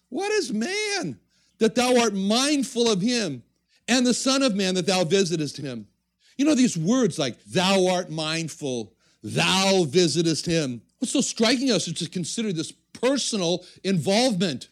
What 0.08 0.30
is 0.30 0.52
man 0.52 1.18
that 1.58 1.74
thou 1.74 2.00
art 2.00 2.14
mindful 2.14 2.92
of 2.92 3.00
him, 3.00 3.42
and 3.88 4.06
the 4.06 4.14
Son 4.14 4.44
of 4.44 4.54
Man 4.54 4.76
that 4.76 4.86
thou 4.86 5.02
visitest 5.02 5.56
him? 5.56 5.88
You 6.38 6.44
know, 6.44 6.54
these 6.54 6.76
words 6.76 7.18
like, 7.18 7.42
thou 7.42 7.88
art 7.88 8.08
mindful, 8.08 8.92
thou 9.24 9.82
visitest 9.82 10.46
him. 10.46 10.82
What's 11.02 11.11
so 11.11 11.21
striking 11.21 11.73
us 11.73 11.88
is 11.88 11.94
to 11.94 12.09
consider 12.09 12.52
this 12.52 12.71
personal 12.92 13.64
involvement. 13.82 14.68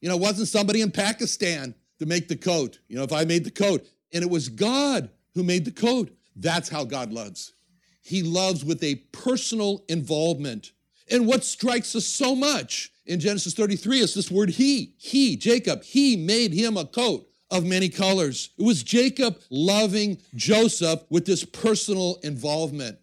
You 0.00 0.08
know, 0.08 0.16
wasn't 0.16 0.48
somebody 0.48 0.80
in 0.80 0.90
Pakistan 0.90 1.74
to 1.98 2.06
make 2.06 2.26
the 2.26 2.36
coat. 2.36 2.78
You 2.88 2.96
know, 2.96 3.02
if 3.02 3.12
I 3.12 3.26
made 3.26 3.44
the 3.44 3.50
coat, 3.50 3.86
and 4.10 4.24
it 4.24 4.30
was 4.30 4.48
God 4.48 5.10
who 5.34 5.42
made 5.42 5.66
the 5.66 5.70
coat, 5.70 6.10
that's 6.36 6.70
how 6.70 6.84
God 6.84 7.12
loves. 7.12 7.52
He 8.00 8.22
loves 8.22 8.64
with 8.64 8.82
a 8.82 8.94
personal 9.12 9.84
involvement. 9.90 10.72
And 11.10 11.26
what 11.26 11.44
strikes 11.44 11.94
us 11.94 12.06
so 12.06 12.34
much 12.34 12.90
in 13.04 13.20
Genesis 13.20 13.52
33 13.52 13.98
is 13.98 14.14
this 14.14 14.30
word 14.30 14.48
he. 14.48 14.94
He, 14.96 15.36
Jacob, 15.36 15.82
he 15.82 16.16
made 16.16 16.54
him 16.54 16.78
a 16.78 16.86
coat 16.86 17.28
of 17.50 17.66
many 17.66 17.90
colors. 17.90 18.48
It 18.58 18.64
was 18.64 18.82
Jacob 18.82 19.38
loving 19.50 20.16
Joseph 20.34 21.02
with 21.10 21.26
this 21.26 21.44
personal 21.44 22.20
involvement. 22.22 22.96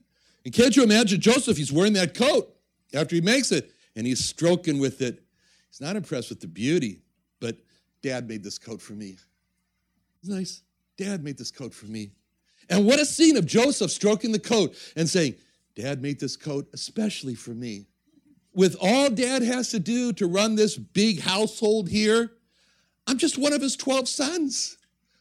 And 0.46 0.52
can't 0.52 0.76
you 0.76 0.82
imagine 0.82 1.22
Joseph? 1.22 1.58
He's 1.58 1.72
wearing 1.72 1.94
that 1.94 2.16
coat 2.16 2.58
after 2.94 3.16
he 3.16 3.22
makes 3.22 3.52
it 3.52 3.72
and 3.96 4.06
he's 4.06 4.24
stroking 4.24 4.80
with 4.80 5.02
it. 5.02 5.24
He's 5.70 5.82
not 5.82 5.96
impressed 5.96 6.30
with 6.30 6.42
the 6.42 6.48
beauty, 6.48 7.00
but 7.40 7.58
dad 8.02 8.28
made 8.28 8.44
this 8.44 8.58
coat 8.58 8.82
for 8.82 8.94
me. 8.94 9.18
It's 10.20 10.30
nice. 10.30 10.62
Dad 10.98 11.24
made 11.24 11.38
this 11.38 11.52
coat 11.52 11.74
for 11.74 11.86
me. 11.86 12.12
And 12.70 12.86
what 12.86 13.00
a 13.00 13.06
scene 13.06 13.38
of 13.38 13.46
Joseph 13.46 13.92
stroking 13.92 14.32
the 14.32 14.40
coat 14.40 14.76
and 14.96 15.10
saying, 15.10 15.36
Dad 15.76 16.02
made 16.02 16.20
this 16.20 16.36
coat 16.36 16.68
especially 16.74 17.36
for 17.36 17.52
me. 17.52 17.86
With 18.54 18.76
all 18.82 19.10
dad 19.10 19.42
has 19.42 19.70
to 19.70 19.80
do 19.80 20.12
to 20.14 20.28
run 20.28 20.56
this 20.56 20.78
big 20.78 21.22
household 21.22 21.90
here, 21.90 22.34
I'm 23.08 23.18
just 23.18 23.38
one 23.38 23.54
of 23.54 23.62
his 23.62 23.78
12 23.78 24.08
sons. 24.08 24.78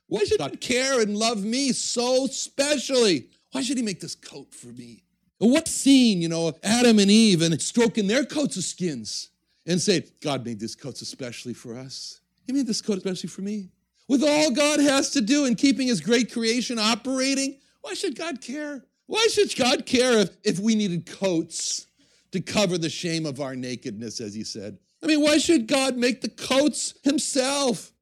Why 0.08 0.24
should 0.24 0.38
God 0.38 0.60
care 0.60 1.00
and 1.00 1.16
love 1.16 1.44
me 1.44 1.72
so 1.72 2.26
specially? 2.26 3.28
Why 3.52 3.62
should 3.62 3.76
he 3.76 3.84
make 3.84 4.00
this 4.00 4.16
coat 4.16 4.52
for 4.52 4.68
me? 4.68 5.04
What 5.48 5.68
scene, 5.68 6.20
you 6.20 6.28
know, 6.28 6.52
Adam 6.62 6.98
and 6.98 7.10
Eve 7.10 7.40
and 7.40 7.60
stroking 7.60 8.06
their 8.06 8.26
coats 8.26 8.58
of 8.58 8.64
skins 8.64 9.30
and 9.66 9.80
say, 9.80 10.04
God 10.20 10.44
made 10.44 10.60
this 10.60 10.74
coat 10.74 11.00
especially 11.00 11.54
for 11.54 11.76
us. 11.78 12.20
He 12.46 12.52
made 12.52 12.66
this 12.66 12.82
coat 12.82 12.98
especially 12.98 13.30
for 13.30 13.40
me. 13.40 13.70
With 14.06 14.22
all 14.22 14.50
God 14.50 14.80
has 14.80 15.10
to 15.10 15.22
do 15.22 15.46
in 15.46 15.54
keeping 15.54 15.86
his 15.86 16.02
great 16.02 16.30
creation 16.30 16.78
operating, 16.78 17.58
why 17.80 17.94
should 17.94 18.16
God 18.16 18.42
care? 18.42 18.84
Why 19.06 19.26
should 19.32 19.56
God 19.56 19.86
care 19.86 20.18
if, 20.18 20.36
if 20.44 20.58
we 20.58 20.74
needed 20.74 21.06
coats 21.06 21.86
to 22.32 22.40
cover 22.40 22.76
the 22.76 22.90
shame 22.90 23.24
of 23.24 23.40
our 23.40 23.56
nakedness, 23.56 24.20
as 24.20 24.34
he 24.34 24.44
said? 24.44 24.76
I 25.02 25.06
mean, 25.06 25.22
why 25.22 25.38
should 25.38 25.66
God 25.66 25.96
make 25.96 26.20
the 26.20 26.28
coats 26.28 26.94
himself? 27.02 27.92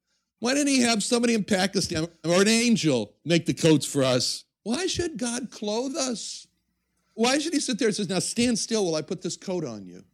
Why 0.40 0.54
didn't 0.54 0.68
he 0.68 0.80
have 0.80 1.04
somebody 1.04 1.34
in 1.34 1.44
Pakistan 1.44 2.08
or 2.24 2.42
an 2.42 2.48
angel 2.48 3.14
make 3.24 3.46
the 3.46 3.54
coats 3.54 3.86
for 3.86 4.02
us? 4.02 4.44
Why 4.64 4.86
should 4.86 5.18
God 5.18 5.52
clothe 5.52 5.94
us? 5.94 6.47
Why 7.18 7.40
should 7.40 7.52
he 7.52 7.58
sit 7.58 7.80
there 7.80 7.88
and 7.88 7.96
says, 7.96 8.08
Now 8.08 8.20
stand 8.20 8.60
still 8.60 8.84
while 8.84 8.94
I 8.94 9.02
put 9.02 9.22
this 9.22 9.36
coat 9.36 9.64
on 9.64 9.84
you? 9.84 10.04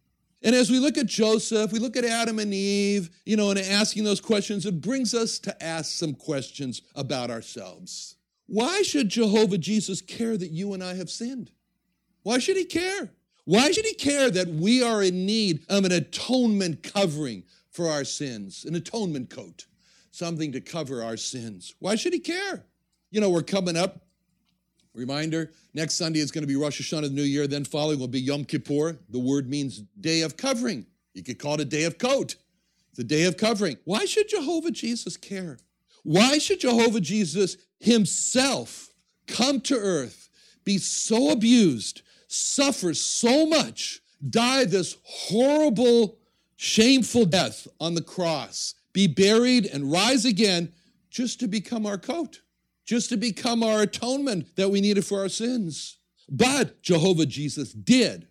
And 0.41 0.55
as 0.55 0.71
we 0.71 0.79
look 0.79 0.97
at 0.97 1.05
Joseph, 1.05 1.71
we 1.71 1.77
look 1.77 1.95
at 1.95 2.03
Adam 2.03 2.39
and 2.39 2.51
Eve, 2.51 3.11
you 3.27 3.37
know, 3.37 3.51
and 3.51 3.59
asking 3.59 4.05
those 4.05 4.19
questions, 4.19 4.65
it 4.65 4.81
brings 4.81 5.13
us 5.13 5.37
to 5.39 5.63
ask 5.63 5.91
some 5.91 6.15
questions 6.15 6.81
about 6.95 7.29
ourselves. 7.29 8.15
Why 8.47 8.81
should 8.81 9.09
Jehovah 9.09 9.59
Jesus 9.59 10.01
care 10.01 10.35
that 10.35 10.49
you 10.49 10.73
and 10.73 10.83
I 10.83 10.95
have 10.95 11.11
sinned? 11.11 11.51
Why 12.23 12.39
should 12.39 12.57
he 12.57 12.65
care? 12.65 13.11
Why 13.43 13.69
should 13.69 13.85
he 13.85 13.93
care 13.93 14.31
that 14.31 14.47
we 14.47 14.81
are 14.81 15.03
in 15.03 15.27
need 15.27 15.63
of 15.69 15.85
an 15.85 15.91
atonement 15.91 16.81
covering 16.81 17.43
for 17.69 17.87
our 17.87 18.03
sins, 18.03 18.65
an 18.65 18.73
atonement 18.73 19.29
coat, 19.29 19.67
something 20.09 20.51
to 20.53 20.59
cover 20.59 21.03
our 21.03 21.17
sins? 21.17 21.75
Why 21.77 21.97
should 21.97 22.13
he 22.13 22.19
care? 22.19 22.65
You 23.11 23.21
know, 23.21 23.29
we're 23.29 23.43
coming 23.43 23.77
up 23.77 24.05
Reminder 24.95 25.51
next 25.73 25.95
Sunday 25.95 26.19
is 26.19 26.31
going 26.31 26.43
to 26.43 26.47
be 26.47 26.55
Rosh 26.55 26.81
Hashanah, 26.81 27.03
the 27.03 27.09
new 27.09 27.21
year. 27.21 27.47
Then 27.47 27.65
following 27.65 27.99
will 27.99 28.07
be 28.07 28.21
Yom 28.21 28.45
Kippur. 28.45 28.97
The 29.09 29.19
word 29.19 29.49
means 29.49 29.83
day 29.99 30.21
of 30.21 30.37
covering. 30.37 30.85
You 31.13 31.23
could 31.23 31.37
call 31.37 31.55
it 31.55 31.61
a 31.61 31.65
day 31.65 31.83
of 31.83 31.97
coat. 31.97 32.35
the 32.95 33.03
day 33.03 33.23
of 33.23 33.37
covering. 33.37 33.77
Why 33.83 34.05
should 34.05 34.29
Jehovah 34.29 34.71
Jesus 34.71 35.17
care? 35.17 35.57
Why 36.03 36.37
should 36.37 36.61
Jehovah 36.61 37.01
Jesus 37.01 37.57
himself 37.79 38.89
come 39.27 39.59
to 39.61 39.75
earth, 39.75 40.29
be 40.63 40.77
so 40.77 41.31
abused, 41.31 42.01
suffer 42.27 42.93
so 42.93 43.45
much, 43.45 44.01
die 44.27 44.65
this 44.65 44.97
horrible, 45.03 46.17
shameful 46.55 47.25
death 47.25 47.67
on 47.79 47.95
the 47.95 48.01
cross, 48.01 48.75
be 48.93 49.07
buried 49.07 49.65
and 49.65 49.91
rise 49.91 50.25
again 50.25 50.71
just 51.09 51.39
to 51.39 51.47
become 51.47 51.85
our 51.85 51.97
coat? 51.97 52.41
Just 52.85 53.09
to 53.09 53.17
become 53.17 53.63
our 53.63 53.81
atonement 53.81 54.55
that 54.55 54.69
we 54.69 54.81
needed 54.81 55.05
for 55.05 55.19
our 55.19 55.29
sins. 55.29 55.97
But 56.29 56.81
Jehovah 56.81 57.25
Jesus 57.25 57.73
did. 57.73 58.27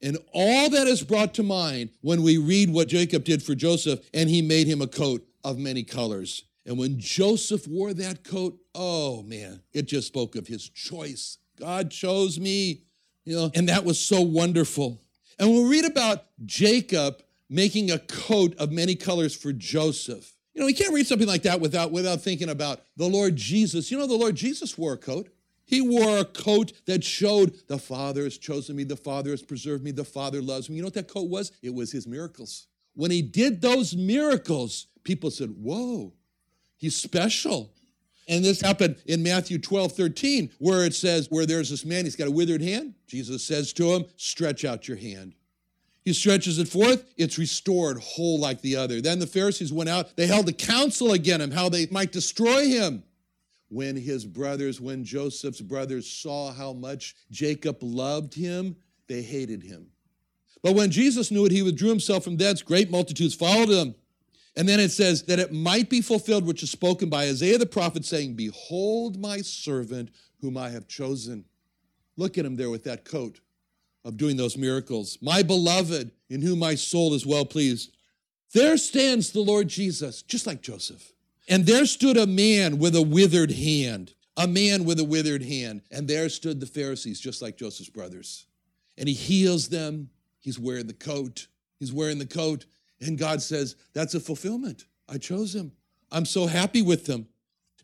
And 0.00 0.18
all 0.32 0.70
that 0.70 0.86
is 0.86 1.02
brought 1.02 1.34
to 1.34 1.42
mind 1.42 1.90
when 2.00 2.22
we 2.22 2.38
read 2.38 2.70
what 2.70 2.88
Jacob 2.88 3.24
did 3.24 3.42
for 3.42 3.54
Joseph, 3.54 4.00
and 4.14 4.28
he 4.28 4.42
made 4.42 4.66
him 4.66 4.80
a 4.80 4.86
coat 4.86 5.26
of 5.42 5.58
many 5.58 5.82
colors. 5.82 6.44
And 6.64 6.78
when 6.78 7.00
Joseph 7.00 7.66
wore 7.66 7.94
that 7.94 8.22
coat, 8.24 8.58
oh 8.74 9.22
man, 9.22 9.62
it 9.72 9.88
just 9.88 10.06
spoke 10.06 10.36
of 10.36 10.46
his 10.46 10.68
choice. 10.68 11.38
God 11.58 11.90
chose 11.90 12.38
me, 12.38 12.84
you 13.24 13.34
know, 13.34 13.50
and 13.54 13.68
that 13.68 13.84
was 13.84 13.98
so 13.98 14.20
wonderful. 14.20 15.02
And 15.38 15.50
when 15.50 15.64
we 15.64 15.70
read 15.70 15.84
about 15.84 16.26
Jacob 16.44 17.22
making 17.48 17.90
a 17.90 17.98
coat 17.98 18.54
of 18.58 18.70
many 18.70 18.94
colors 18.94 19.34
for 19.34 19.52
Joseph. 19.52 20.34
You 20.58 20.62
know, 20.62 20.66
we 20.66 20.72
can't 20.72 20.92
read 20.92 21.06
something 21.06 21.28
like 21.28 21.42
that 21.42 21.60
without, 21.60 21.92
without 21.92 22.20
thinking 22.20 22.48
about 22.48 22.80
the 22.96 23.06
Lord 23.06 23.36
Jesus. 23.36 23.92
You 23.92 23.96
know, 23.96 24.08
the 24.08 24.16
Lord 24.16 24.34
Jesus 24.34 24.76
wore 24.76 24.94
a 24.94 24.96
coat. 24.96 25.28
He 25.64 25.80
wore 25.80 26.18
a 26.18 26.24
coat 26.24 26.72
that 26.86 27.04
showed 27.04 27.54
the 27.68 27.78
Father 27.78 28.24
has 28.24 28.36
chosen 28.38 28.74
me, 28.74 28.82
the 28.82 28.96
Father 28.96 29.30
has 29.30 29.40
preserved 29.40 29.84
me, 29.84 29.92
the 29.92 30.02
Father 30.02 30.42
loves 30.42 30.68
me. 30.68 30.74
You 30.74 30.82
know 30.82 30.86
what 30.86 30.94
that 30.94 31.06
coat 31.06 31.28
was? 31.28 31.52
It 31.62 31.72
was 31.72 31.92
his 31.92 32.08
miracles. 32.08 32.66
When 32.94 33.12
he 33.12 33.22
did 33.22 33.62
those 33.62 33.94
miracles, 33.94 34.88
people 35.04 35.30
said, 35.30 35.50
Whoa, 35.50 36.12
he's 36.76 36.96
special. 36.96 37.70
And 38.26 38.44
this 38.44 38.60
happened 38.60 38.96
in 39.06 39.22
Matthew 39.22 39.58
12, 39.58 39.92
13, 39.92 40.50
where 40.58 40.84
it 40.84 40.94
says, 40.94 41.28
where 41.30 41.46
there's 41.46 41.70
this 41.70 41.84
man, 41.84 42.04
he's 42.04 42.16
got 42.16 42.26
a 42.26 42.32
withered 42.32 42.62
hand. 42.62 42.94
Jesus 43.06 43.44
says 43.44 43.72
to 43.74 43.92
him, 43.92 44.06
Stretch 44.16 44.64
out 44.64 44.88
your 44.88 44.96
hand. 44.96 45.34
He 46.08 46.14
stretches 46.14 46.58
it 46.58 46.68
forth, 46.68 47.04
it's 47.18 47.36
restored 47.36 48.00
whole 48.00 48.40
like 48.40 48.62
the 48.62 48.76
other. 48.76 49.02
Then 49.02 49.18
the 49.18 49.26
Pharisees 49.26 49.74
went 49.74 49.90
out, 49.90 50.16
they 50.16 50.26
held 50.26 50.48
a 50.48 50.54
council 50.54 51.12
against 51.12 51.44
him, 51.44 51.50
how 51.50 51.68
they 51.68 51.84
might 51.88 52.12
destroy 52.12 52.64
him. 52.64 53.02
When 53.68 53.94
his 53.94 54.24
brothers, 54.24 54.80
when 54.80 55.04
Joseph's 55.04 55.60
brothers 55.60 56.10
saw 56.10 56.50
how 56.50 56.72
much 56.72 57.14
Jacob 57.30 57.82
loved 57.82 58.32
him, 58.32 58.76
they 59.06 59.20
hated 59.20 59.62
him. 59.62 59.88
But 60.62 60.74
when 60.74 60.90
Jesus 60.90 61.30
knew 61.30 61.44
it, 61.44 61.52
he 61.52 61.60
withdrew 61.60 61.90
himself 61.90 62.24
from 62.24 62.38
thence. 62.38 62.62
Great 62.62 62.90
multitudes 62.90 63.34
followed 63.34 63.68
him. 63.68 63.94
And 64.56 64.66
then 64.66 64.80
it 64.80 64.92
says 64.92 65.24
that 65.24 65.38
it 65.38 65.52
might 65.52 65.90
be 65.90 66.00
fulfilled, 66.00 66.46
which 66.46 66.62
is 66.62 66.70
spoken 66.70 67.10
by 67.10 67.24
Isaiah 67.24 67.58
the 67.58 67.66
prophet, 67.66 68.06
saying, 68.06 68.32
Behold 68.32 69.20
my 69.20 69.42
servant 69.42 70.08
whom 70.40 70.56
I 70.56 70.70
have 70.70 70.88
chosen. 70.88 71.44
Look 72.16 72.38
at 72.38 72.46
him 72.46 72.56
there 72.56 72.70
with 72.70 72.84
that 72.84 73.04
coat 73.04 73.40
of 74.08 74.16
doing 74.16 74.38
those 74.38 74.56
miracles. 74.56 75.18
My 75.20 75.42
beloved, 75.42 76.10
in 76.30 76.40
whom 76.40 76.60
my 76.60 76.74
soul 76.74 77.12
is 77.12 77.26
well 77.26 77.44
pleased. 77.44 77.94
There 78.54 78.78
stands 78.78 79.30
the 79.30 79.40
Lord 79.40 79.68
Jesus, 79.68 80.22
just 80.22 80.46
like 80.46 80.62
Joseph. 80.62 81.12
And 81.46 81.66
there 81.66 81.84
stood 81.84 82.16
a 82.16 82.26
man 82.26 82.78
with 82.78 82.96
a 82.96 83.02
withered 83.02 83.50
hand, 83.50 84.14
a 84.34 84.48
man 84.48 84.84
with 84.86 84.98
a 84.98 85.04
withered 85.04 85.42
hand. 85.42 85.82
And 85.90 86.08
there 86.08 86.30
stood 86.30 86.58
the 86.58 86.66
Pharisees, 86.66 87.20
just 87.20 87.42
like 87.42 87.58
Joseph's 87.58 87.90
brothers. 87.90 88.46
And 88.96 89.08
he 89.08 89.14
heals 89.14 89.68
them. 89.68 90.08
He's 90.40 90.58
wearing 90.58 90.86
the 90.86 90.94
coat. 90.94 91.46
He's 91.78 91.92
wearing 91.92 92.18
the 92.18 92.26
coat. 92.26 92.64
And 93.02 93.18
God 93.18 93.42
says, 93.42 93.76
That's 93.92 94.14
a 94.14 94.20
fulfillment. 94.20 94.86
I 95.06 95.18
chose 95.18 95.54
him. 95.54 95.72
I'm 96.10 96.24
so 96.24 96.46
happy 96.46 96.80
with 96.80 97.04
them. 97.04 97.28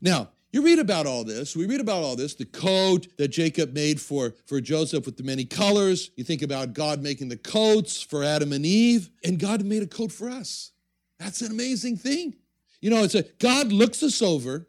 Now, 0.01 0.31
you 0.55 0.63
read 0.63 0.79
about 0.79 1.05
all 1.05 1.25
this. 1.25 1.57
We 1.57 1.67
read 1.67 1.81
about 1.81 2.05
all 2.05 2.15
this, 2.15 2.37
the 2.37 2.45
coat 2.45 3.09
that 3.17 3.27
Jacob 3.27 3.75
made 3.75 4.01
for, 4.01 4.35
for 4.47 4.61
Joseph 4.61 5.05
with 5.05 5.17
the 5.17 5.25
many 5.25 5.45
colors. 5.45 6.13
You 6.15 6.23
think 6.23 6.43
about 6.43 6.75
God 6.75 7.03
making 7.03 7.29
the 7.29 7.37
coats 7.37 8.01
for 8.01 8.23
Adam 8.23 8.53
and 8.53 8.65
Eve, 8.65 9.11
and 9.25 9.41
God 9.41 9.65
made 9.65 9.83
a 9.83 9.87
coat 9.89 10.13
for 10.13 10.31
us. 10.31 10.71
That's 11.19 11.43
an 11.43 11.51
amazing 11.51 11.97
thing. 11.97 12.37
You 12.81 12.91
know, 12.91 13.03
it's 13.03 13.17
a 13.17 13.25
God 13.41 13.73
looks 13.73 14.01
us 14.05 14.23
over 14.23 14.69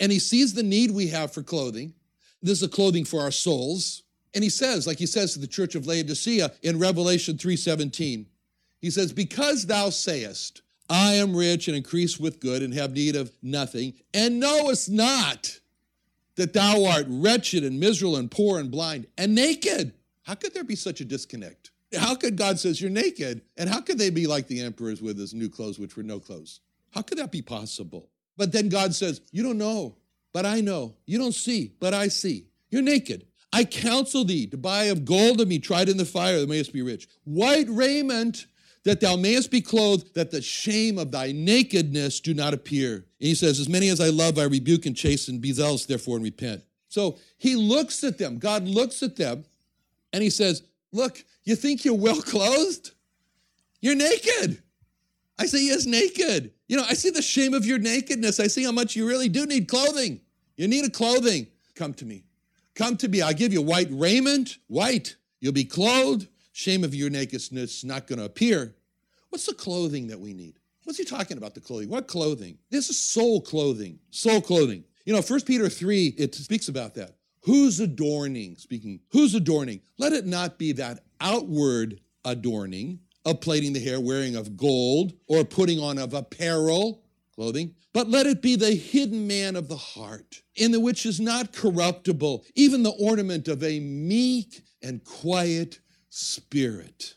and 0.00 0.10
he 0.10 0.18
sees 0.18 0.52
the 0.52 0.64
need 0.64 0.90
we 0.90 1.06
have 1.08 1.32
for 1.32 1.44
clothing. 1.44 1.94
This 2.42 2.58
is 2.58 2.64
a 2.64 2.68
clothing 2.68 3.04
for 3.04 3.20
our 3.20 3.30
souls. 3.30 4.02
And 4.34 4.42
he 4.42 4.50
says, 4.50 4.84
like 4.84 4.98
he 4.98 5.06
says 5.06 5.34
to 5.34 5.38
the 5.38 5.46
church 5.46 5.76
of 5.76 5.86
Laodicea 5.86 6.50
in 6.62 6.80
Revelation 6.80 7.36
3:17, 7.36 8.26
he 8.80 8.90
says, 8.90 9.12
Because 9.12 9.64
thou 9.66 9.90
sayest, 9.90 10.62
I 10.88 11.14
am 11.14 11.34
rich 11.36 11.68
and 11.68 11.76
increase 11.76 12.18
with 12.18 12.40
good 12.40 12.62
and 12.62 12.74
have 12.74 12.92
need 12.92 13.16
of 13.16 13.32
nothing, 13.42 13.94
and 14.12 14.38
knowest 14.38 14.90
not 14.90 15.60
that 16.36 16.52
thou 16.52 16.84
art 16.84 17.06
wretched 17.08 17.64
and 17.64 17.80
miserable 17.80 18.16
and 18.16 18.30
poor 18.30 18.58
and 18.58 18.70
blind 18.70 19.06
and 19.16 19.34
naked. 19.34 19.94
How 20.22 20.34
could 20.34 20.54
there 20.54 20.64
be 20.64 20.76
such 20.76 21.00
a 21.00 21.04
disconnect? 21.04 21.70
How 21.96 22.14
could 22.14 22.36
God 22.36 22.58
says 22.58 22.80
you're 22.80 22.90
naked, 22.90 23.42
and 23.56 23.68
how 23.68 23.80
could 23.80 23.98
they 23.98 24.10
be 24.10 24.26
like 24.26 24.48
the 24.48 24.60
emperors 24.60 25.00
with 25.00 25.18
his 25.18 25.32
new 25.32 25.48
clothes, 25.48 25.78
which 25.78 25.96
were 25.96 26.02
no 26.02 26.18
clothes? 26.18 26.60
How 26.90 27.02
could 27.02 27.18
that 27.18 27.32
be 27.32 27.42
possible? 27.42 28.10
But 28.36 28.52
then 28.52 28.68
God 28.68 28.94
says, 28.94 29.20
You 29.30 29.42
don't 29.42 29.58
know, 29.58 29.96
but 30.32 30.44
I 30.44 30.60
know. 30.60 30.96
You 31.06 31.18
don't 31.18 31.34
see, 31.34 31.72
but 31.78 31.94
I 31.94 32.08
see. 32.08 32.46
You're 32.70 32.82
naked. 32.82 33.26
I 33.52 33.64
counsel 33.64 34.24
thee 34.24 34.48
to 34.48 34.56
buy 34.56 34.84
of 34.84 35.04
gold 35.04 35.40
of 35.40 35.46
me 35.46 35.60
tried 35.60 35.88
in 35.88 35.96
the 35.96 36.04
fire, 36.04 36.40
that 36.40 36.48
mayest 36.48 36.72
be 36.72 36.82
rich. 36.82 37.06
White 37.22 37.68
raiment 37.68 38.46
that 38.84 39.00
thou 39.00 39.16
mayest 39.16 39.50
be 39.50 39.60
clothed, 39.60 40.14
that 40.14 40.30
the 40.30 40.42
shame 40.42 40.98
of 40.98 41.10
thy 41.10 41.32
nakedness 41.32 42.20
do 42.20 42.34
not 42.34 42.54
appear. 42.54 42.96
And 42.96 43.28
he 43.28 43.34
says, 43.34 43.58
As 43.58 43.68
many 43.68 43.88
as 43.88 44.00
I 44.00 44.08
love, 44.10 44.38
I 44.38 44.44
rebuke 44.44 44.86
and 44.86 44.96
chasten. 44.96 45.38
Be 45.38 45.52
zealous, 45.52 45.86
therefore, 45.86 46.16
and 46.16 46.24
repent. 46.24 46.62
So 46.88 47.18
he 47.38 47.56
looks 47.56 48.04
at 48.04 48.18
them. 48.18 48.38
God 48.38 48.68
looks 48.68 49.02
at 49.02 49.16
them 49.16 49.44
and 50.12 50.22
he 50.22 50.30
says, 50.30 50.62
Look, 50.92 51.24
you 51.44 51.56
think 51.56 51.84
you're 51.84 51.94
well 51.94 52.20
clothed? 52.20 52.92
You're 53.80 53.96
naked. 53.96 54.62
I 55.38 55.46
say, 55.46 55.66
Yes, 55.66 55.86
naked. 55.86 56.52
You 56.68 56.76
know, 56.76 56.84
I 56.88 56.94
see 56.94 57.10
the 57.10 57.22
shame 57.22 57.54
of 57.54 57.64
your 57.64 57.78
nakedness. 57.78 58.38
I 58.38 58.46
see 58.46 58.64
how 58.64 58.72
much 58.72 58.96
you 58.96 59.08
really 59.08 59.28
do 59.28 59.46
need 59.46 59.66
clothing. 59.66 60.20
You 60.56 60.68
need 60.68 60.84
a 60.84 60.90
clothing. 60.90 61.46
Come 61.74 61.94
to 61.94 62.04
me. 62.04 62.24
Come 62.74 62.96
to 62.98 63.08
me. 63.08 63.22
I'll 63.22 63.34
give 63.34 63.52
you 63.52 63.62
white 63.62 63.88
raiment, 63.90 64.58
white. 64.66 65.16
You'll 65.40 65.52
be 65.52 65.64
clothed 65.64 66.28
shame 66.54 66.84
of 66.84 66.94
your 66.94 67.10
nakedness 67.10 67.82
not 67.84 68.06
going 68.06 68.20
to 68.20 68.24
appear. 68.24 68.76
What's 69.28 69.46
the 69.46 69.54
clothing 69.54 70.06
that 70.06 70.20
we 70.20 70.32
need? 70.32 70.60
What's 70.84 70.98
he 70.98 71.04
talking 71.04 71.36
about, 71.36 71.54
the 71.54 71.60
clothing? 71.60 71.88
What 71.88 72.06
clothing? 72.06 72.58
This 72.70 72.88
is 72.88 72.98
soul 72.98 73.40
clothing. 73.40 73.98
Soul 74.10 74.40
clothing. 74.40 74.84
You 75.04 75.12
know, 75.12 75.20
1 75.20 75.40
Peter 75.42 75.68
3, 75.68 76.14
it 76.16 76.34
speaks 76.34 76.68
about 76.68 76.94
that. 76.94 77.16
Whose 77.42 77.80
adorning? 77.80 78.56
Speaking, 78.56 79.00
whose 79.10 79.34
adorning? 79.34 79.80
Let 79.98 80.12
it 80.12 80.26
not 80.26 80.56
be 80.56 80.72
that 80.72 81.00
outward 81.20 82.00
adorning 82.24 83.00
of 83.26 83.40
plaiting 83.40 83.72
the 83.72 83.80
hair, 83.80 84.00
wearing 84.00 84.36
of 84.36 84.56
gold, 84.56 85.14
or 85.26 85.44
putting 85.44 85.80
on 85.80 85.98
of 85.98 86.14
apparel, 86.14 87.02
clothing, 87.34 87.74
but 87.92 88.08
let 88.08 88.26
it 88.26 88.40
be 88.40 88.54
the 88.54 88.74
hidden 88.74 89.26
man 89.26 89.56
of 89.56 89.68
the 89.68 89.76
heart, 89.76 90.42
in 90.54 90.70
the 90.70 90.80
which 90.80 91.04
is 91.04 91.18
not 91.18 91.52
corruptible, 91.52 92.44
even 92.54 92.84
the 92.84 92.90
ornament 92.90 93.48
of 93.48 93.64
a 93.64 93.80
meek 93.80 94.62
and 94.82 95.02
quiet 95.04 95.80
spirit, 96.14 97.14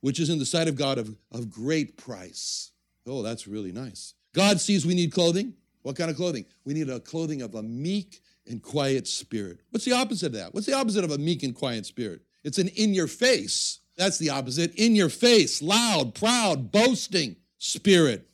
which 0.00 0.18
is 0.18 0.28
in 0.28 0.38
the 0.38 0.46
sight 0.46 0.66
of 0.66 0.74
God 0.74 0.98
of, 0.98 1.14
of 1.30 1.50
great 1.50 1.96
price. 1.96 2.72
Oh, 3.06 3.22
that's 3.22 3.46
really 3.46 3.72
nice. 3.72 4.14
God 4.34 4.60
sees 4.60 4.84
we 4.84 4.94
need 4.94 5.12
clothing. 5.12 5.54
What 5.82 5.96
kind 5.96 6.10
of 6.10 6.16
clothing? 6.16 6.44
We 6.64 6.74
need 6.74 6.88
a 6.88 7.00
clothing 7.00 7.42
of 7.42 7.54
a 7.54 7.62
meek 7.62 8.20
and 8.46 8.62
quiet 8.62 9.06
spirit. 9.06 9.60
What's 9.70 9.84
the 9.84 9.92
opposite 9.92 10.26
of 10.26 10.32
that? 10.32 10.54
What's 10.54 10.66
the 10.66 10.74
opposite 10.74 11.04
of 11.04 11.12
a 11.12 11.18
meek 11.18 11.42
and 11.42 11.54
quiet 11.54 11.86
spirit? 11.86 12.22
It's 12.42 12.58
an 12.58 12.68
in 12.68 12.94
your 12.94 13.06
face. 13.06 13.80
That's 13.96 14.18
the 14.18 14.30
opposite. 14.30 14.74
In 14.74 14.96
your 14.96 15.08
face, 15.08 15.62
loud, 15.62 16.14
proud, 16.14 16.72
boasting 16.72 17.36
spirit. 17.58 18.28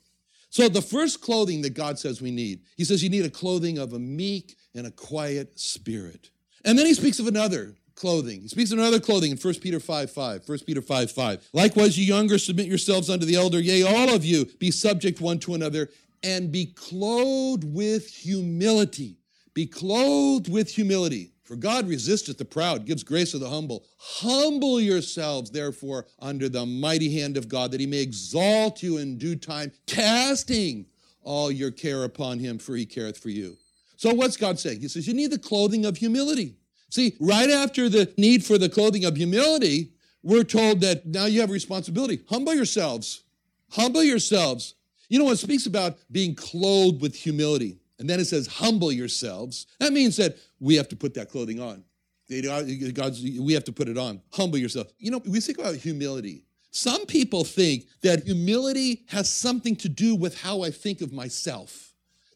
So 0.49 0.67
the 0.69 0.81
first 0.81 1.21
clothing 1.21 1.61
that 1.61 1.75
God 1.75 1.99
says 1.99 2.21
we 2.21 2.31
need, 2.31 2.61
he 2.77 2.83
says 2.83 3.03
you 3.03 3.09
need 3.09 3.25
a 3.25 3.29
clothing 3.29 3.77
of 3.77 3.93
a 3.93 3.99
meek 3.99 4.55
and 4.73 4.87
a 4.87 4.91
quiet 4.91 5.59
spirit. 5.59 6.31
And 6.65 6.77
then 6.77 6.87
he 6.87 6.93
speaks 6.95 7.19
of 7.19 7.27
another 7.27 7.75
clothing. 7.99 8.41
He 8.41 8.47
speaks 8.47 8.71
of 8.71 8.79
another 8.79 8.99
clothing 8.99 9.31
in 9.31 9.37
1 9.37 9.53
Peter 9.55 9.79
5 9.79 10.09
5. 10.09 10.47
1 10.47 10.59
Peter 10.65 10.81
5 10.81 11.11
5. 11.11 11.49
Likewise, 11.53 11.97
you 11.97 12.05
younger, 12.05 12.37
submit 12.37 12.65
yourselves 12.65 13.09
unto 13.09 13.25
the 13.25 13.35
elder. 13.35 13.59
Yea, 13.59 13.83
all 13.83 14.13
of 14.13 14.25
you, 14.25 14.45
be 14.59 14.71
subject 14.71 15.21
one 15.21 15.37
to 15.39 15.53
another, 15.53 15.89
and 16.23 16.51
be 16.51 16.67
clothed 16.67 17.63
with 17.63 18.07
humility. 18.07 19.17
Be 19.53 19.67
clothed 19.67 20.49
with 20.49 20.69
humility. 20.73 21.33
For 21.43 21.55
God 21.55 21.87
resisteth 21.87 22.37
the 22.37 22.45
proud, 22.45 22.85
gives 22.85 23.03
grace 23.03 23.31
to 23.31 23.39
the 23.39 23.49
humble. 23.49 23.83
Humble 23.97 24.79
yourselves, 24.79 25.49
therefore, 25.49 26.05
under 26.19 26.47
the 26.47 26.65
mighty 26.65 27.19
hand 27.19 27.37
of 27.37 27.49
God, 27.49 27.71
that 27.71 27.79
he 27.79 27.87
may 27.87 28.01
exalt 28.01 28.83
you 28.83 28.97
in 28.97 29.17
due 29.17 29.35
time, 29.35 29.71
casting 29.87 30.85
all 31.23 31.51
your 31.51 31.71
care 31.71 32.03
upon 32.03 32.37
him, 32.37 32.59
for 32.59 32.75
he 32.75 32.85
careth 32.85 33.17
for 33.17 33.29
you. 33.29 33.57
So, 33.97 34.13
what's 34.13 34.37
God 34.37 34.59
saying? 34.59 34.79
He 34.79 34.87
says, 34.87 35.07
You 35.07 35.15
need 35.15 35.31
the 35.31 35.39
clothing 35.39 35.85
of 35.85 35.97
humility. 35.97 36.55
See, 36.89 37.15
right 37.19 37.49
after 37.49 37.87
the 37.89 38.11
need 38.17 38.43
for 38.43 38.57
the 38.57 38.69
clothing 38.69 39.05
of 39.05 39.15
humility, 39.15 39.93
we're 40.23 40.43
told 40.43 40.81
that 40.81 41.05
now 41.05 41.25
you 41.25 41.41
have 41.41 41.51
responsibility. 41.51 42.21
Humble 42.29 42.53
yourselves. 42.53 43.23
Humble 43.69 44.03
yourselves. 44.03 44.75
You 45.07 45.19
know, 45.19 45.29
it 45.31 45.37
speaks 45.37 45.65
about 45.65 45.97
being 46.11 46.35
clothed 46.35 47.01
with 47.01 47.15
humility. 47.15 47.79
And 47.99 48.09
then 48.09 48.19
it 48.19 48.25
says, 48.25 48.47
humble 48.47 48.91
yourselves. 48.91 49.67
That 49.79 49.93
means 49.93 50.17
that 50.17 50.37
we 50.59 50.75
have 50.75 50.87
to 50.89 50.95
put 50.95 51.13
that 51.15 51.29
clothing 51.29 51.59
on. 51.59 51.83
Uh, 52.31 52.61
God's, 52.93 53.23
we 53.23 53.53
have 53.53 53.63
to 53.65 53.71
put 53.71 53.87
it 53.89 53.97
on. 53.97 54.21
Humble 54.31 54.57
yourself. 54.57 54.87
You 54.99 55.11
know, 55.11 55.21
we 55.25 55.39
think 55.39 55.57
about 55.57 55.75
humility. 55.75 56.45
Some 56.71 57.05
people 57.07 57.43
think 57.43 57.87
that 58.01 58.23
humility 58.23 59.03
has 59.07 59.29
something 59.29 59.75
to 59.77 59.89
do 59.89 60.15
with 60.15 60.39
how 60.39 60.61
I 60.61 60.69
think 60.69 61.01
of 61.01 61.11
myself. 61.11 61.88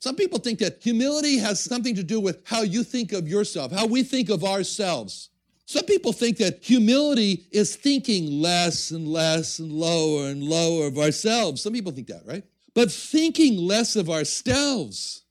Some 0.03 0.17
people 0.17 0.37
think 0.37 0.59
that 0.59 0.83
humility 0.83 1.37
has 1.37 1.61
something 1.61 1.95
to 1.95 2.03
do 2.03 2.19
with 2.19 2.41
how 2.45 2.63
you 2.63 2.83
think 2.83 3.13
of 3.13 3.25
yourself, 3.25 3.71
how 3.71 3.85
we 3.85 4.03
think 4.03 4.27
of 4.27 4.43
ourselves. 4.43 5.29
Some 5.65 5.85
people 5.85 6.11
think 6.11 6.35
that 6.39 6.61
humility 6.61 7.47
is 7.51 7.77
thinking 7.77 8.41
less 8.41 8.91
and 8.91 9.07
less 9.07 9.59
and 9.59 9.71
lower 9.71 10.27
and 10.27 10.43
lower 10.43 10.87
of 10.87 10.99
ourselves. 10.99 11.61
Some 11.61 11.71
people 11.71 11.93
think 11.93 12.07
that, 12.07 12.23
right? 12.25 12.43
But 12.73 12.91
thinking 12.91 13.55
less 13.55 13.95
of 13.95 14.09
ourselves 14.09 15.21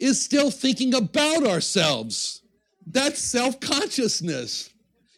is 0.00 0.20
still 0.20 0.50
thinking 0.50 0.92
about 0.94 1.46
ourselves. 1.46 2.42
That's 2.84 3.20
self 3.20 3.60
consciousness. 3.60 4.70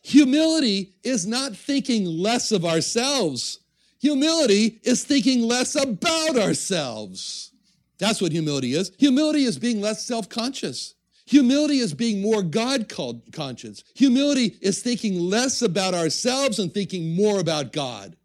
Humility 0.03 0.93
is 1.03 1.27
not 1.27 1.57
thinking 1.57 2.05
less 2.05 2.53
of 2.53 2.67
ourselves, 2.67 3.61
Humility 4.01 4.81
is 4.83 5.03
thinking 5.03 5.41
less 5.41 5.77
about 5.77 6.37
ourselves. 6.37 7.53
That's 7.99 8.21
what 8.21 8.33
humility 8.33 8.75
is. 8.75 8.93
Humility 8.99 9.45
is 9.45 9.59
being 9.59 9.81
less 9.81 10.05
self 10.05 10.29
conscious. 10.29 10.95
Humility 11.27 11.79
is 11.79 11.93
being 11.93 12.23
more 12.23 12.43
God-called 12.43 13.21
conscious. 13.33 13.85
Humility 13.95 14.57
is 14.63 14.81
thinking 14.81 15.21
less 15.21 15.61
about 15.61 15.93
ourselves 15.93 16.59
and 16.59 16.73
thinking 16.73 17.15
more 17.15 17.39
about 17.39 17.71
God. 17.73 18.17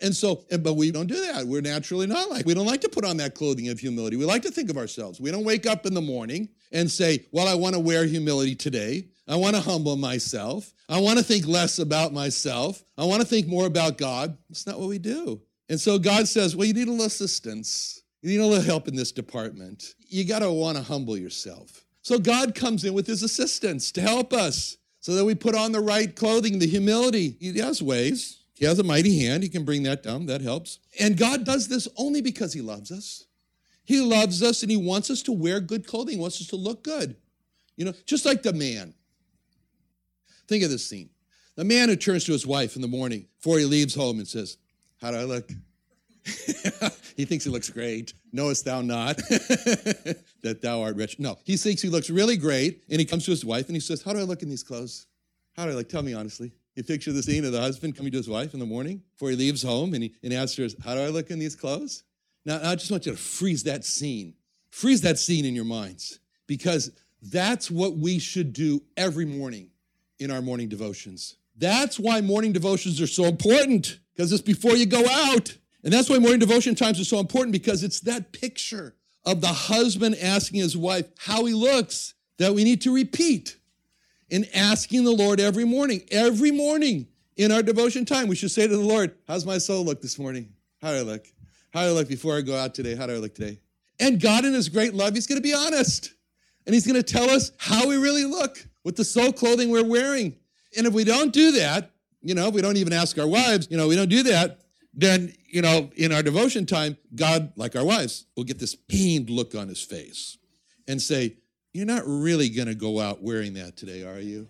And 0.00 0.14
so, 0.14 0.44
but 0.60 0.74
we 0.74 0.90
don't 0.90 1.06
do 1.06 1.26
that. 1.32 1.44
We're 1.46 1.60
naturally 1.60 2.06
not 2.06 2.30
like, 2.30 2.46
we 2.46 2.54
don't 2.54 2.66
like 2.66 2.80
to 2.82 2.88
put 2.88 3.04
on 3.04 3.16
that 3.18 3.34
clothing 3.34 3.68
of 3.68 3.78
humility. 3.78 4.16
We 4.16 4.24
like 4.24 4.42
to 4.42 4.50
think 4.50 4.70
of 4.70 4.76
ourselves. 4.76 5.20
We 5.20 5.30
don't 5.30 5.44
wake 5.44 5.66
up 5.66 5.86
in 5.86 5.94
the 5.94 6.00
morning 6.00 6.48
and 6.70 6.90
say, 6.90 7.26
well, 7.32 7.48
I 7.48 7.54
want 7.54 7.74
to 7.74 7.80
wear 7.80 8.04
humility 8.04 8.54
today. 8.54 9.08
I 9.28 9.36
want 9.36 9.54
to 9.56 9.62
humble 9.62 9.96
myself. 9.96 10.72
I 10.88 11.00
want 11.00 11.18
to 11.18 11.24
think 11.24 11.46
less 11.46 11.78
about 11.78 12.12
myself. 12.12 12.82
I 12.98 13.04
want 13.04 13.22
to 13.22 13.26
think 13.26 13.46
more 13.46 13.66
about 13.66 13.96
God. 13.96 14.36
That's 14.48 14.66
not 14.66 14.78
what 14.78 14.88
we 14.88 14.98
do. 14.98 15.40
And 15.68 15.80
so 15.80 15.98
God 15.98 16.28
says, 16.28 16.56
well, 16.56 16.66
you 16.66 16.74
need 16.74 16.88
a 16.88 16.90
little 16.90 17.06
assistance. 17.06 18.02
You 18.22 18.30
need 18.30 18.40
a 18.40 18.46
little 18.46 18.64
help 18.64 18.88
in 18.88 18.94
this 18.96 19.12
department. 19.12 19.94
You 20.08 20.24
got 20.24 20.38
to 20.38 20.50
want 20.50 20.76
to 20.76 20.82
humble 20.82 21.16
yourself. 21.16 21.84
So 22.02 22.18
God 22.18 22.54
comes 22.54 22.84
in 22.84 22.94
with 22.94 23.06
his 23.06 23.22
assistance 23.22 23.92
to 23.92 24.00
help 24.00 24.32
us 24.32 24.76
so 25.00 25.14
that 25.14 25.24
we 25.24 25.34
put 25.34 25.56
on 25.56 25.72
the 25.72 25.80
right 25.80 26.14
clothing, 26.14 26.58
the 26.58 26.66
humility. 26.66 27.36
He 27.40 27.58
has 27.58 27.82
ways. 27.82 28.44
He 28.54 28.64
has 28.64 28.78
a 28.78 28.84
mighty 28.84 29.18
hand. 29.18 29.42
He 29.42 29.48
can 29.48 29.64
bring 29.64 29.82
that 29.82 30.04
down. 30.04 30.26
That 30.26 30.40
helps. 30.40 30.78
And 31.00 31.16
God 31.16 31.44
does 31.44 31.66
this 31.66 31.88
only 31.96 32.20
because 32.22 32.52
he 32.52 32.60
loves 32.60 32.92
us. 32.92 33.24
He 33.84 34.00
loves 34.00 34.42
us 34.42 34.62
and 34.62 34.70
he 34.70 34.76
wants 34.76 35.10
us 35.10 35.22
to 35.22 35.32
wear 35.32 35.58
good 35.58 35.86
clothing, 35.86 36.14
he 36.16 36.20
wants 36.20 36.40
us 36.40 36.46
to 36.48 36.56
look 36.56 36.84
good. 36.84 37.16
You 37.76 37.86
know, 37.86 37.92
just 38.06 38.24
like 38.24 38.42
the 38.42 38.52
man. 38.52 38.94
Think 40.46 40.62
of 40.62 40.70
this 40.70 40.86
scene. 40.86 41.10
The 41.56 41.64
man 41.64 41.88
who 41.88 41.96
turns 41.96 42.24
to 42.24 42.32
his 42.32 42.46
wife 42.46 42.76
in 42.76 42.82
the 42.82 42.88
morning 42.88 43.26
before 43.38 43.58
he 43.58 43.64
leaves 43.64 43.94
home 43.94 44.18
and 44.18 44.28
says, 44.28 44.56
How 45.00 45.10
do 45.10 45.16
I 45.16 45.24
look? 45.24 45.50
he 47.16 47.24
thinks 47.24 47.44
he 47.44 47.50
looks 47.50 47.68
great. 47.70 48.14
Knowest 48.32 48.64
thou 48.64 48.80
not 48.80 49.16
that 50.42 50.60
thou 50.62 50.82
art 50.82 50.96
rich? 50.96 51.18
No, 51.18 51.38
he 51.44 51.56
thinks 51.56 51.82
he 51.82 51.88
looks 51.88 52.10
really 52.10 52.36
great. 52.36 52.82
And 52.88 53.00
he 53.00 53.04
comes 53.04 53.24
to 53.24 53.30
his 53.30 53.44
wife 53.44 53.66
and 53.66 53.76
he 53.76 53.80
says, 53.80 54.02
How 54.02 54.12
do 54.12 54.20
I 54.20 54.22
look 54.22 54.42
in 54.42 54.48
these 54.48 54.62
clothes? 54.62 55.06
How 55.56 55.64
do 55.64 55.72
I 55.72 55.74
look? 55.74 55.88
Tell 55.88 56.02
me 56.02 56.14
honestly. 56.14 56.52
You 56.74 56.82
picture 56.82 57.12
the 57.12 57.22
scene 57.22 57.44
of 57.44 57.52
the 57.52 57.60
husband 57.60 57.96
coming 57.96 58.12
to 58.12 58.18
his 58.18 58.28
wife 58.28 58.54
in 58.54 58.60
the 58.60 58.66
morning 58.66 59.02
before 59.12 59.28
he 59.28 59.36
leaves 59.36 59.62
home 59.62 59.92
and 59.92 60.04
he 60.04 60.14
and 60.22 60.32
asks 60.32 60.56
her, 60.56 60.66
How 60.82 60.94
do 60.94 61.00
I 61.00 61.08
look 61.08 61.30
in 61.30 61.38
these 61.38 61.54
clothes? 61.54 62.04
Now, 62.44 62.60
I 62.62 62.74
just 62.74 62.90
want 62.90 63.06
you 63.06 63.12
to 63.12 63.18
freeze 63.18 63.64
that 63.64 63.84
scene. 63.84 64.34
Freeze 64.70 65.02
that 65.02 65.18
scene 65.18 65.44
in 65.44 65.54
your 65.54 65.66
minds 65.66 66.18
because 66.46 66.90
that's 67.20 67.70
what 67.70 67.96
we 67.96 68.18
should 68.18 68.52
do 68.52 68.82
every 68.96 69.26
morning 69.26 69.68
in 70.18 70.30
our 70.30 70.40
morning 70.40 70.68
devotions. 70.68 71.36
That's 71.56 71.98
why 71.98 72.20
morning 72.20 72.52
devotions 72.52 73.00
are 73.00 73.06
so 73.06 73.24
important 73.24 73.98
because 74.14 74.32
it's 74.32 74.42
before 74.42 74.76
you 74.76 74.86
go 74.86 75.04
out. 75.06 75.56
And 75.84 75.92
that's 75.92 76.08
why 76.08 76.18
morning 76.18 76.38
devotion 76.38 76.74
times 76.74 77.00
are 77.00 77.04
so 77.04 77.18
important 77.18 77.52
because 77.52 77.82
it's 77.82 78.00
that 78.00 78.32
picture 78.32 78.94
of 79.24 79.40
the 79.40 79.48
husband 79.48 80.16
asking 80.20 80.60
his 80.60 80.76
wife 80.76 81.06
how 81.18 81.44
he 81.44 81.54
looks 81.54 82.14
that 82.38 82.54
we 82.54 82.64
need 82.64 82.80
to 82.82 82.94
repeat 82.94 83.56
in 84.30 84.46
asking 84.54 85.04
the 85.04 85.12
Lord 85.12 85.40
every 85.40 85.64
morning. 85.64 86.02
Every 86.10 86.50
morning 86.50 87.06
in 87.36 87.52
our 87.52 87.62
devotion 87.62 88.04
time, 88.04 88.28
we 88.28 88.36
should 88.36 88.50
say 88.50 88.66
to 88.66 88.76
the 88.76 88.82
Lord, 88.82 89.14
How's 89.28 89.44
my 89.44 89.58
soul 89.58 89.84
look 89.84 90.00
this 90.00 90.18
morning? 90.18 90.52
How 90.80 90.92
do 90.92 90.98
I 90.98 91.02
look? 91.02 91.26
How 91.72 91.82
do 91.82 91.88
I 91.88 91.92
look 91.92 92.08
before 92.08 92.36
I 92.36 92.40
go 92.40 92.56
out 92.56 92.74
today? 92.74 92.94
How 92.94 93.06
do 93.06 93.14
I 93.14 93.18
look 93.18 93.34
today? 93.34 93.60
And 94.00 94.20
God, 94.20 94.44
in 94.44 94.52
His 94.52 94.68
great 94.68 94.94
love, 94.94 95.14
He's 95.14 95.26
going 95.26 95.40
to 95.40 95.42
be 95.42 95.54
honest. 95.54 96.14
And 96.66 96.74
He's 96.74 96.86
going 96.86 97.00
to 97.00 97.02
tell 97.02 97.30
us 97.30 97.52
how 97.58 97.88
we 97.88 97.96
really 97.96 98.24
look 98.24 98.58
with 98.84 98.96
the 98.96 99.04
soul 99.04 99.32
clothing 99.32 99.70
we're 99.70 99.84
wearing. 99.84 100.36
And 100.76 100.86
if 100.86 100.92
we 100.92 101.04
don't 101.04 101.32
do 101.32 101.52
that, 101.52 101.90
you 102.22 102.34
know, 102.34 102.48
if 102.48 102.54
we 102.54 102.62
don't 102.62 102.76
even 102.76 102.92
ask 102.92 103.18
our 103.18 103.26
wives, 103.26 103.68
you 103.70 103.76
know, 103.76 103.88
we 103.88 103.96
don't 103.96 104.08
do 104.08 104.22
that, 104.24 104.61
then, 104.94 105.32
you 105.46 105.62
know, 105.62 105.90
in 105.96 106.12
our 106.12 106.22
devotion 106.22 106.66
time, 106.66 106.96
God, 107.14 107.52
like 107.56 107.76
our 107.76 107.84
wives, 107.84 108.26
will 108.36 108.44
get 108.44 108.58
this 108.58 108.74
pained 108.74 109.30
look 109.30 109.54
on 109.54 109.68
his 109.68 109.82
face 109.82 110.36
and 110.86 111.00
say, 111.00 111.36
You're 111.72 111.86
not 111.86 112.02
really 112.06 112.48
going 112.50 112.68
to 112.68 112.74
go 112.74 113.00
out 113.00 113.22
wearing 113.22 113.54
that 113.54 113.76
today, 113.76 114.04
are 114.04 114.20
you? 114.20 114.48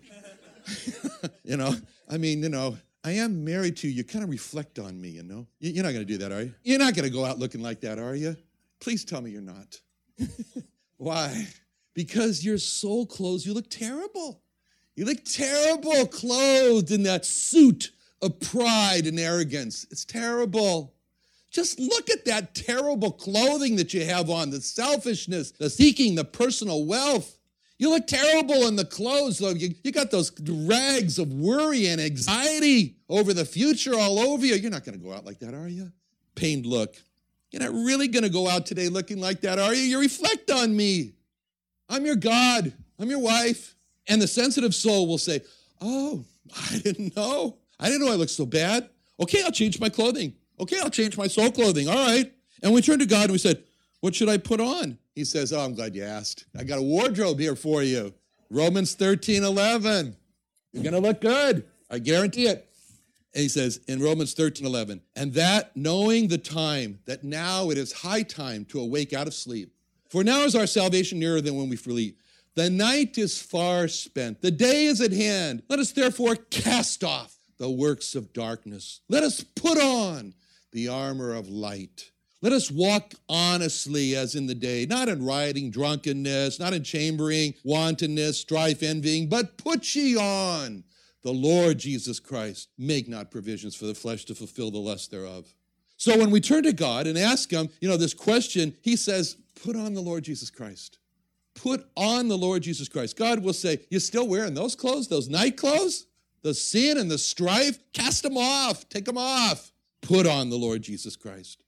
you 1.43 1.57
know, 1.57 1.75
I 2.09 2.17
mean, 2.17 2.43
you 2.43 2.49
know, 2.49 2.77
I 3.03 3.11
am 3.11 3.43
married 3.43 3.77
to 3.77 3.87
you. 3.87 3.93
You 3.93 4.03
kind 4.03 4.23
of 4.23 4.29
reflect 4.29 4.79
on 4.79 4.99
me, 4.99 5.09
you 5.09 5.23
know? 5.23 5.47
You're 5.59 5.83
not 5.83 5.93
going 5.93 6.05
to 6.05 6.11
do 6.11 6.17
that, 6.19 6.31
are 6.31 6.43
you? 6.43 6.53
You're 6.63 6.79
not 6.79 6.95
going 6.95 7.05
to 7.05 7.13
go 7.13 7.25
out 7.25 7.39
looking 7.39 7.61
like 7.61 7.81
that, 7.81 7.99
are 7.99 8.15
you? 8.15 8.35
Please 8.79 9.03
tell 9.03 9.21
me 9.21 9.31
you're 9.31 9.41
not. 9.41 9.79
Why? 10.97 11.47
Because 11.93 12.43
your 12.43 12.57
soul 12.57 13.05
clothes, 13.05 13.45
you 13.45 13.53
look 13.53 13.69
terrible. 13.69 14.41
You 14.95 15.05
look 15.05 15.23
terrible 15.25 16.05
clothed 16.07 16.91
in 16.91 17.03
that 17.03 17.25
suit 17.25 17.91
of 18.23 18.39
pride 18.39 19.05
and 19.05 19.19
arrogance. 19.19 19.85
It's 19.91 20.05
terrible. 20.05 20.93
Just 21.51 21.79
look 21.79 22.09
at 22.09 22.25
that 22.25 22.55
terrible 22.55 23.11
clothing 23.11 23.75
that 23.75 23.93
you 23.93 24.05
have 24.05 24.29
on, 24.29 24.49
the 24.49 24.61
selfishness, 24.61 25.51
the 25.51 25.69
seeking, 25.69 26.15
the 26.15 26.23
personal 26.23 26.85
wealth. 26.85 27.37
You 27.77 27.89
look 27.89 28.07
terrible 28.07 28.67
in 28.67 28.75
the 28.75 28.85
clothes, 28.85 29.39
though. 29.39 29.49
You, 29.49 29.75
you 29.83 29.91
got 29.91 30.09
those 30.09 30.31
rags 30.47 31.19
of 31.19 31.31
worry 31.33 31.87
and 31.87 31.99
anxiety 31.99 32.95
over 33.09 33.33
the 33.33 33.45
future 33.45 33.93
all 33.93 34.19
over 34.19 34.45
you. 34.45 34.55
You're 34.55 34.71
not 34.71 34.85
going 34.85 34.97
to 34.97 35.03
go 35.03 35.13
out 35.13 35.25
like 35.25 35.39
that, 35.39 35.53
are 35.53 35.67
you? 35.67 35.91
Pained 36.33 36.65
look. 36.65 36.95
You're 37.51 37.61
not 37.61 37.73
really 37.73 38.07
going 38.07 38.23
to 38.23 38.29
go 38.29 38.47
out 38.47 38.65
today 38.65 38.89
looking 38.89 39.19
like 39.19 39.41
that, 39.41 39.59
are 39.59 39.75
you? 39.75 39.81
You 39.81 39.99
reflect 39.99 40.49
on 40.49 40.75
me. 40.75 41.13
I'm 41.89 42.05
your 42.05 42.15
God. 42.15 42.73
I'm 42.97 43.09
your 43.09 43.19
wife. 43.19 43.75
And 44.07 44.21
the 44.21 44.27
sensitive 44.27 44.73
soul 44.73 45.07
will 45.07 45.19
say, 45.19 45.41
Oh, 45.81 46.25
I 46.71 46.79
didn't 46.79 47.15
know. 47.15 47.57
I 47.79 47.89
didn't 47.89 48.05
know 48.05 48.11
I 48.11 48.15
looked 48.15 48.31
so 48.31 48.45
bad. 48.45 48.89
Okay, 49.19 49.43
I'll 49.43 49.51
change 49.51 49.79
my 49.79 49.89
clothing. 49.89 50.33
Okay, 50.59 50.79
I'll 50.79 50.89
change 50.89 51.17
my 51.17 51.27
soul 51.27 51.51
clothing. 51.51 51.87
All 51.87 51.95
right. 51.95 52.31
And 52.61 52.73
we 52.73 52.81
turned 52.81 53.01
to 53.01 53.05
God 53.05 53.23
and 53.23 53.31
we 53.31 53.37
said, 53.37 53.63
What 54.01 54.15
should 54.15 54.29
I 54.29 54.37
put 54.37 54.59
on? 54.59 54.97
He 55.15 55.25
says, 55.25 55.51
Oh, 55.53 55.59
I'm 55.59 55.75
glad 55.75 55.95
you 55.95 56.03
asked. 56.03 56.45
I 56.57 56.63
got 56.63 56.79
a 56.79 56.83
wardrobe 56.83 57.39
here 57.39 57.55
for 57.55 57.83
you. 57.83 58.13
Romans 58.49 58.95
13 58.95 59.43
11. 59.43 60.15
You're 60.71 60.83
going 60.83 60.93
to 60.93 60.99
look 60.99 61.21
good. 61.21 61.65
I 61.89 61.99
guarantee 61.99 62.47
it. 62.47 62.67
And 63.33 63.41
he 63.41 63.49
says 63.49 63.79
in 63.87 64.01
Romans 64.01 64.33
13 64.33 64.65
11, 64.65 65.01
and 65.15 65.33
that 65.33 65.75
knowing 65.75 66.27
the 66.27 66.37
time, 66.37 66.99
that 67.05 67.23
now 67.23 67.69
it 67.71 67.77
is 67.77 67.91
high 67.91 68.23
time 68.23 68.65
to 68.65 68.79
awake 68.79 69.13
out 69.13 69.27
of 69.27 69.33
sleep. 69.33 69.73
For 70.09 70.23
now 70.23 70.41
is 70.41 70.55
our 70.55 70.67
salvation 70.67 71.19
nearer 71.19 71.41
than 71.41 71.55
when 71.55 71.69
we 71.69 71.75
flee. 71.75 72.15
The 72.55 72.69
night 72.69 73.17
is 73.17 73.41
far 73.41 73.87
spent, 73.87 74.41
the 74.41 74.51
day 74.51 74.85
is 74.85 75.01
at 75.01 75.11
hand. 75.11 75.63
Let 75.69 75.79
us 75.79 75.91
therefore 75.91 76.35
cast 76.35 77.03
off 77.03 77.32
the 77.57 77.69
works 77.69 78.15
of 78.15 78.33
darkness. 78.33 79.01
Let 79.09 79.23
us 79.23 79.43
put 79.43 79.77
on 79.77 80.33
the 80.71 80.87
armor 80.87 81.33
of 81.33 81.49
light. 81.49 82.11
Let 82.41 82.51
us 82.51 82.69
walk 82.69 83.13
honestly 83.29 84.15
as 84.15 84.35
in 84.35 84.47
the 84.47 84.55
day, 84.55 84.85
not 84.85 85.07
in 85.07 85.25
rioting, 85.25 85.71
drunkenness, 85.71 86.59
not 86.59 86.73
in 86.73 86.83
chambering, 86.83 87.53
wantonness, 87.63 88.37
strife, 88.39 88.83
envying, 88.83 89.29
but 89.29 89.57
put 89.57 89.95
ye 89.95 90.17
on 90.17 90.83
the 91.21 91.31
Lord 91.31 91.77
Jesus 91.77 92.19
Christ. 92.19 92.67
Make 92.77 93.07
not 93.07 93.31
provisions 93.31 93.75
for 93.75 93.85
the 93.85 93.95
flesh 93.95 94.25
to 94.25 94.35
fulfill 94.35 94.71
the 94.71 94.77
lust 94.77 95.09
thereof. 95.09 95.53
So 95.95 96.17
when 96.17 96.31
we 96.31 96.41
turn 96.41 96.63
to 96.63 96.73
God 96.73 97.07
and 97.07 97.17
ask 97.17 97.49
Him, 97.49 97.69
you 97.79 97.87
know, 97.87 97.95
this 97.95 98.13
question, 98.13 98.75
He 98.81 98.97
says, 98.97 99.37
put 99.63 99.77
on 99.77 99.93
the 99.93 100.01
Lord 100.01 100.25
Jesus 100.25 100.49
Christ. 100.49 100.99
Put 101.55 101.87
on 101.95 102.27
the 102.27 102.37
Lord 102.37 102.63
Jesus 102.63 102.89
Christ. 102.89 103.15
God 103.15 103.43
will 103.43 103.53
say, 103.53 103.79
You're 103.89 103.99
still 103.99 104.27
wearing 104.27 104.53
those 104.53 104.75
clothes, 104.75 105.07
those 105.07 105.29
night 105.29 105.55
clothes? 105.55 106.07
The 106.43 106.53
sin 106.53 106.97
and 106.97 107.09
the 107.09 107.17
strife? 107.17 107.79
Cast 107.93 108.23
them 108.23 108.37
off, 108.37 108.87
take 108.89 109.05
them 109.05 109.17
off. 109.17 109.71
Put 110.01 110.27
on 110.27 110.49
the 110.49 110.57
Lord 110.57 110.81
Jesus 110.81 111.15
Christ. 111.15 111.63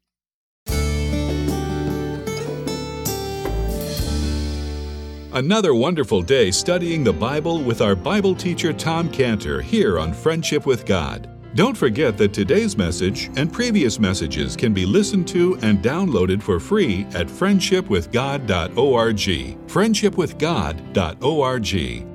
Another 5.34 5.74
wonderful 5.74 6.22
day 6.22 6.52
studying 6.52 7.04
the 7.04 7.12
Bible 7.12 7.62
with 7.62 7.82
our 7.82 7.96
Bible 7.96 8.36
teacher 8.36 8.72
Tom 8.72 9.10
Cantor 9.10 9.62
here 9.62 10.00
on 10.00 10.14
Friendship 10.14 10.66
with 10.66 10.86
God. 10.86 11.30
Don't 11.56 11.76
forget 11.76 12.18
that 12.18 12.32
today's 12.34 12.78
message 12.78 13.30
and 13.38 13.52
previous 13.52 14.00
messages 14.00 14.56
can 14.58 14.74
be 14.74 14.86
listened 14.86 15.28
to 15.30 15.58
and 15.62 15.80
downloaded 15.80 16.44
for 16.44 16.60
free 16.60 17.08
at 17.14 17.28
friendshipwithgod.org. 17.28 19.18
Friendshipwithgod.org. 19.68 22.15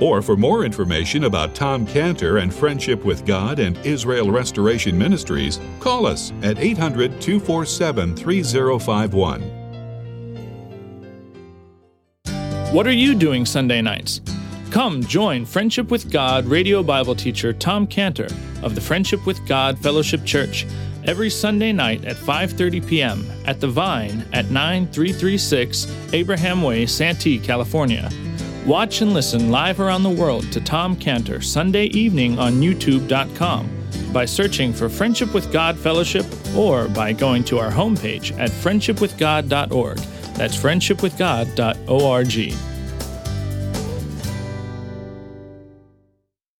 Or 0.00 0.22
for 0.22 0.36
more 0.36 0.64
information 0.64 1.24
about 1.24 1.54
Tom 1.54 1.84
Cantor 1.86 2.38
and 2.38 2.54
Friendship 2.54 3.04
with 3.04 3.26
God 3.26 3.58
and 3.58 3.76
Israel 3.84 4.30
Restoration 4.30 4.96
Ministries, 4.96 5.58
call 5.80 6.06
us 6.06 6.32
at 6.42 6.58
800 6.58 7.20
247 7.20 8.14
3051. 8.14 9.58
What 12.72 12.86
are 12.86 12.92
you 12.92 13.14
doing 13.14 13.46
Sunday 13.46 13.80
nights? 13.80 14.20
Come 14.70 15.02
join 15.02 15.46
Friendship 15.46 15.90
with 15.90 16.12
God 16.12 16.44
radio 16.44 16.82
Bible 16.82 17.14
teacher 17.14 17.52
Tom 17.54 17.86
Cantor 17.86 18.28
of 18.62 18.74
the 18.74 18.80
Friendship 18.80 19.24
with 19.26 19.44
God 19.48 19.78
Fellowship 19.78 20.24
Church 20.24 20.66
every 21.04 21.30
Sunday 21.30 21.72
night 21.72 22.04
at 22.04 22.16
5:30 22.16 22.86
p.m. 22.86 23.26
at 23.46 23.60
The 23.60 23.68
Vine 23.68 24.24
at 24.34 24.50
9336 24.50 25.90
Abraham 26.12 26.62
Way, 26.62 26.84
Santee, 26.84 27.38
California. 27.38 28.10
Watch 28.66 29.00
and 29.00 29.14
listen 29.14 29.50
live 29.50 29.80
around 29.80 30.02
the 30.02 30.10
world 30.10 30.52
to 30.52 30.60
Tom 30.60 30.96
Cantor 30.96 31.40
Sunday 31.40 31.86
evening 31.86 32.38
on 32.38 32.54
youtube.com 32.54 33.78
by 34.12 34.24
searching 34.24 34.72
for 34.72 34.88
Friendship 34.88 35.34
with 35.34 35.52
God 35.52 35.78
Fellowship 35.78 36.26
or 36.56 36.88
by 36.88 37.12
going 37.12 37.44
to 37.44 37.58
our 37.58 37.70
homepage 37.70 38.36
at 38.38 38.50
friendshipwithgod.org. 38.50 39.98
That's 40.36 40.56
friendshipwithgod.org. 40.56 42.77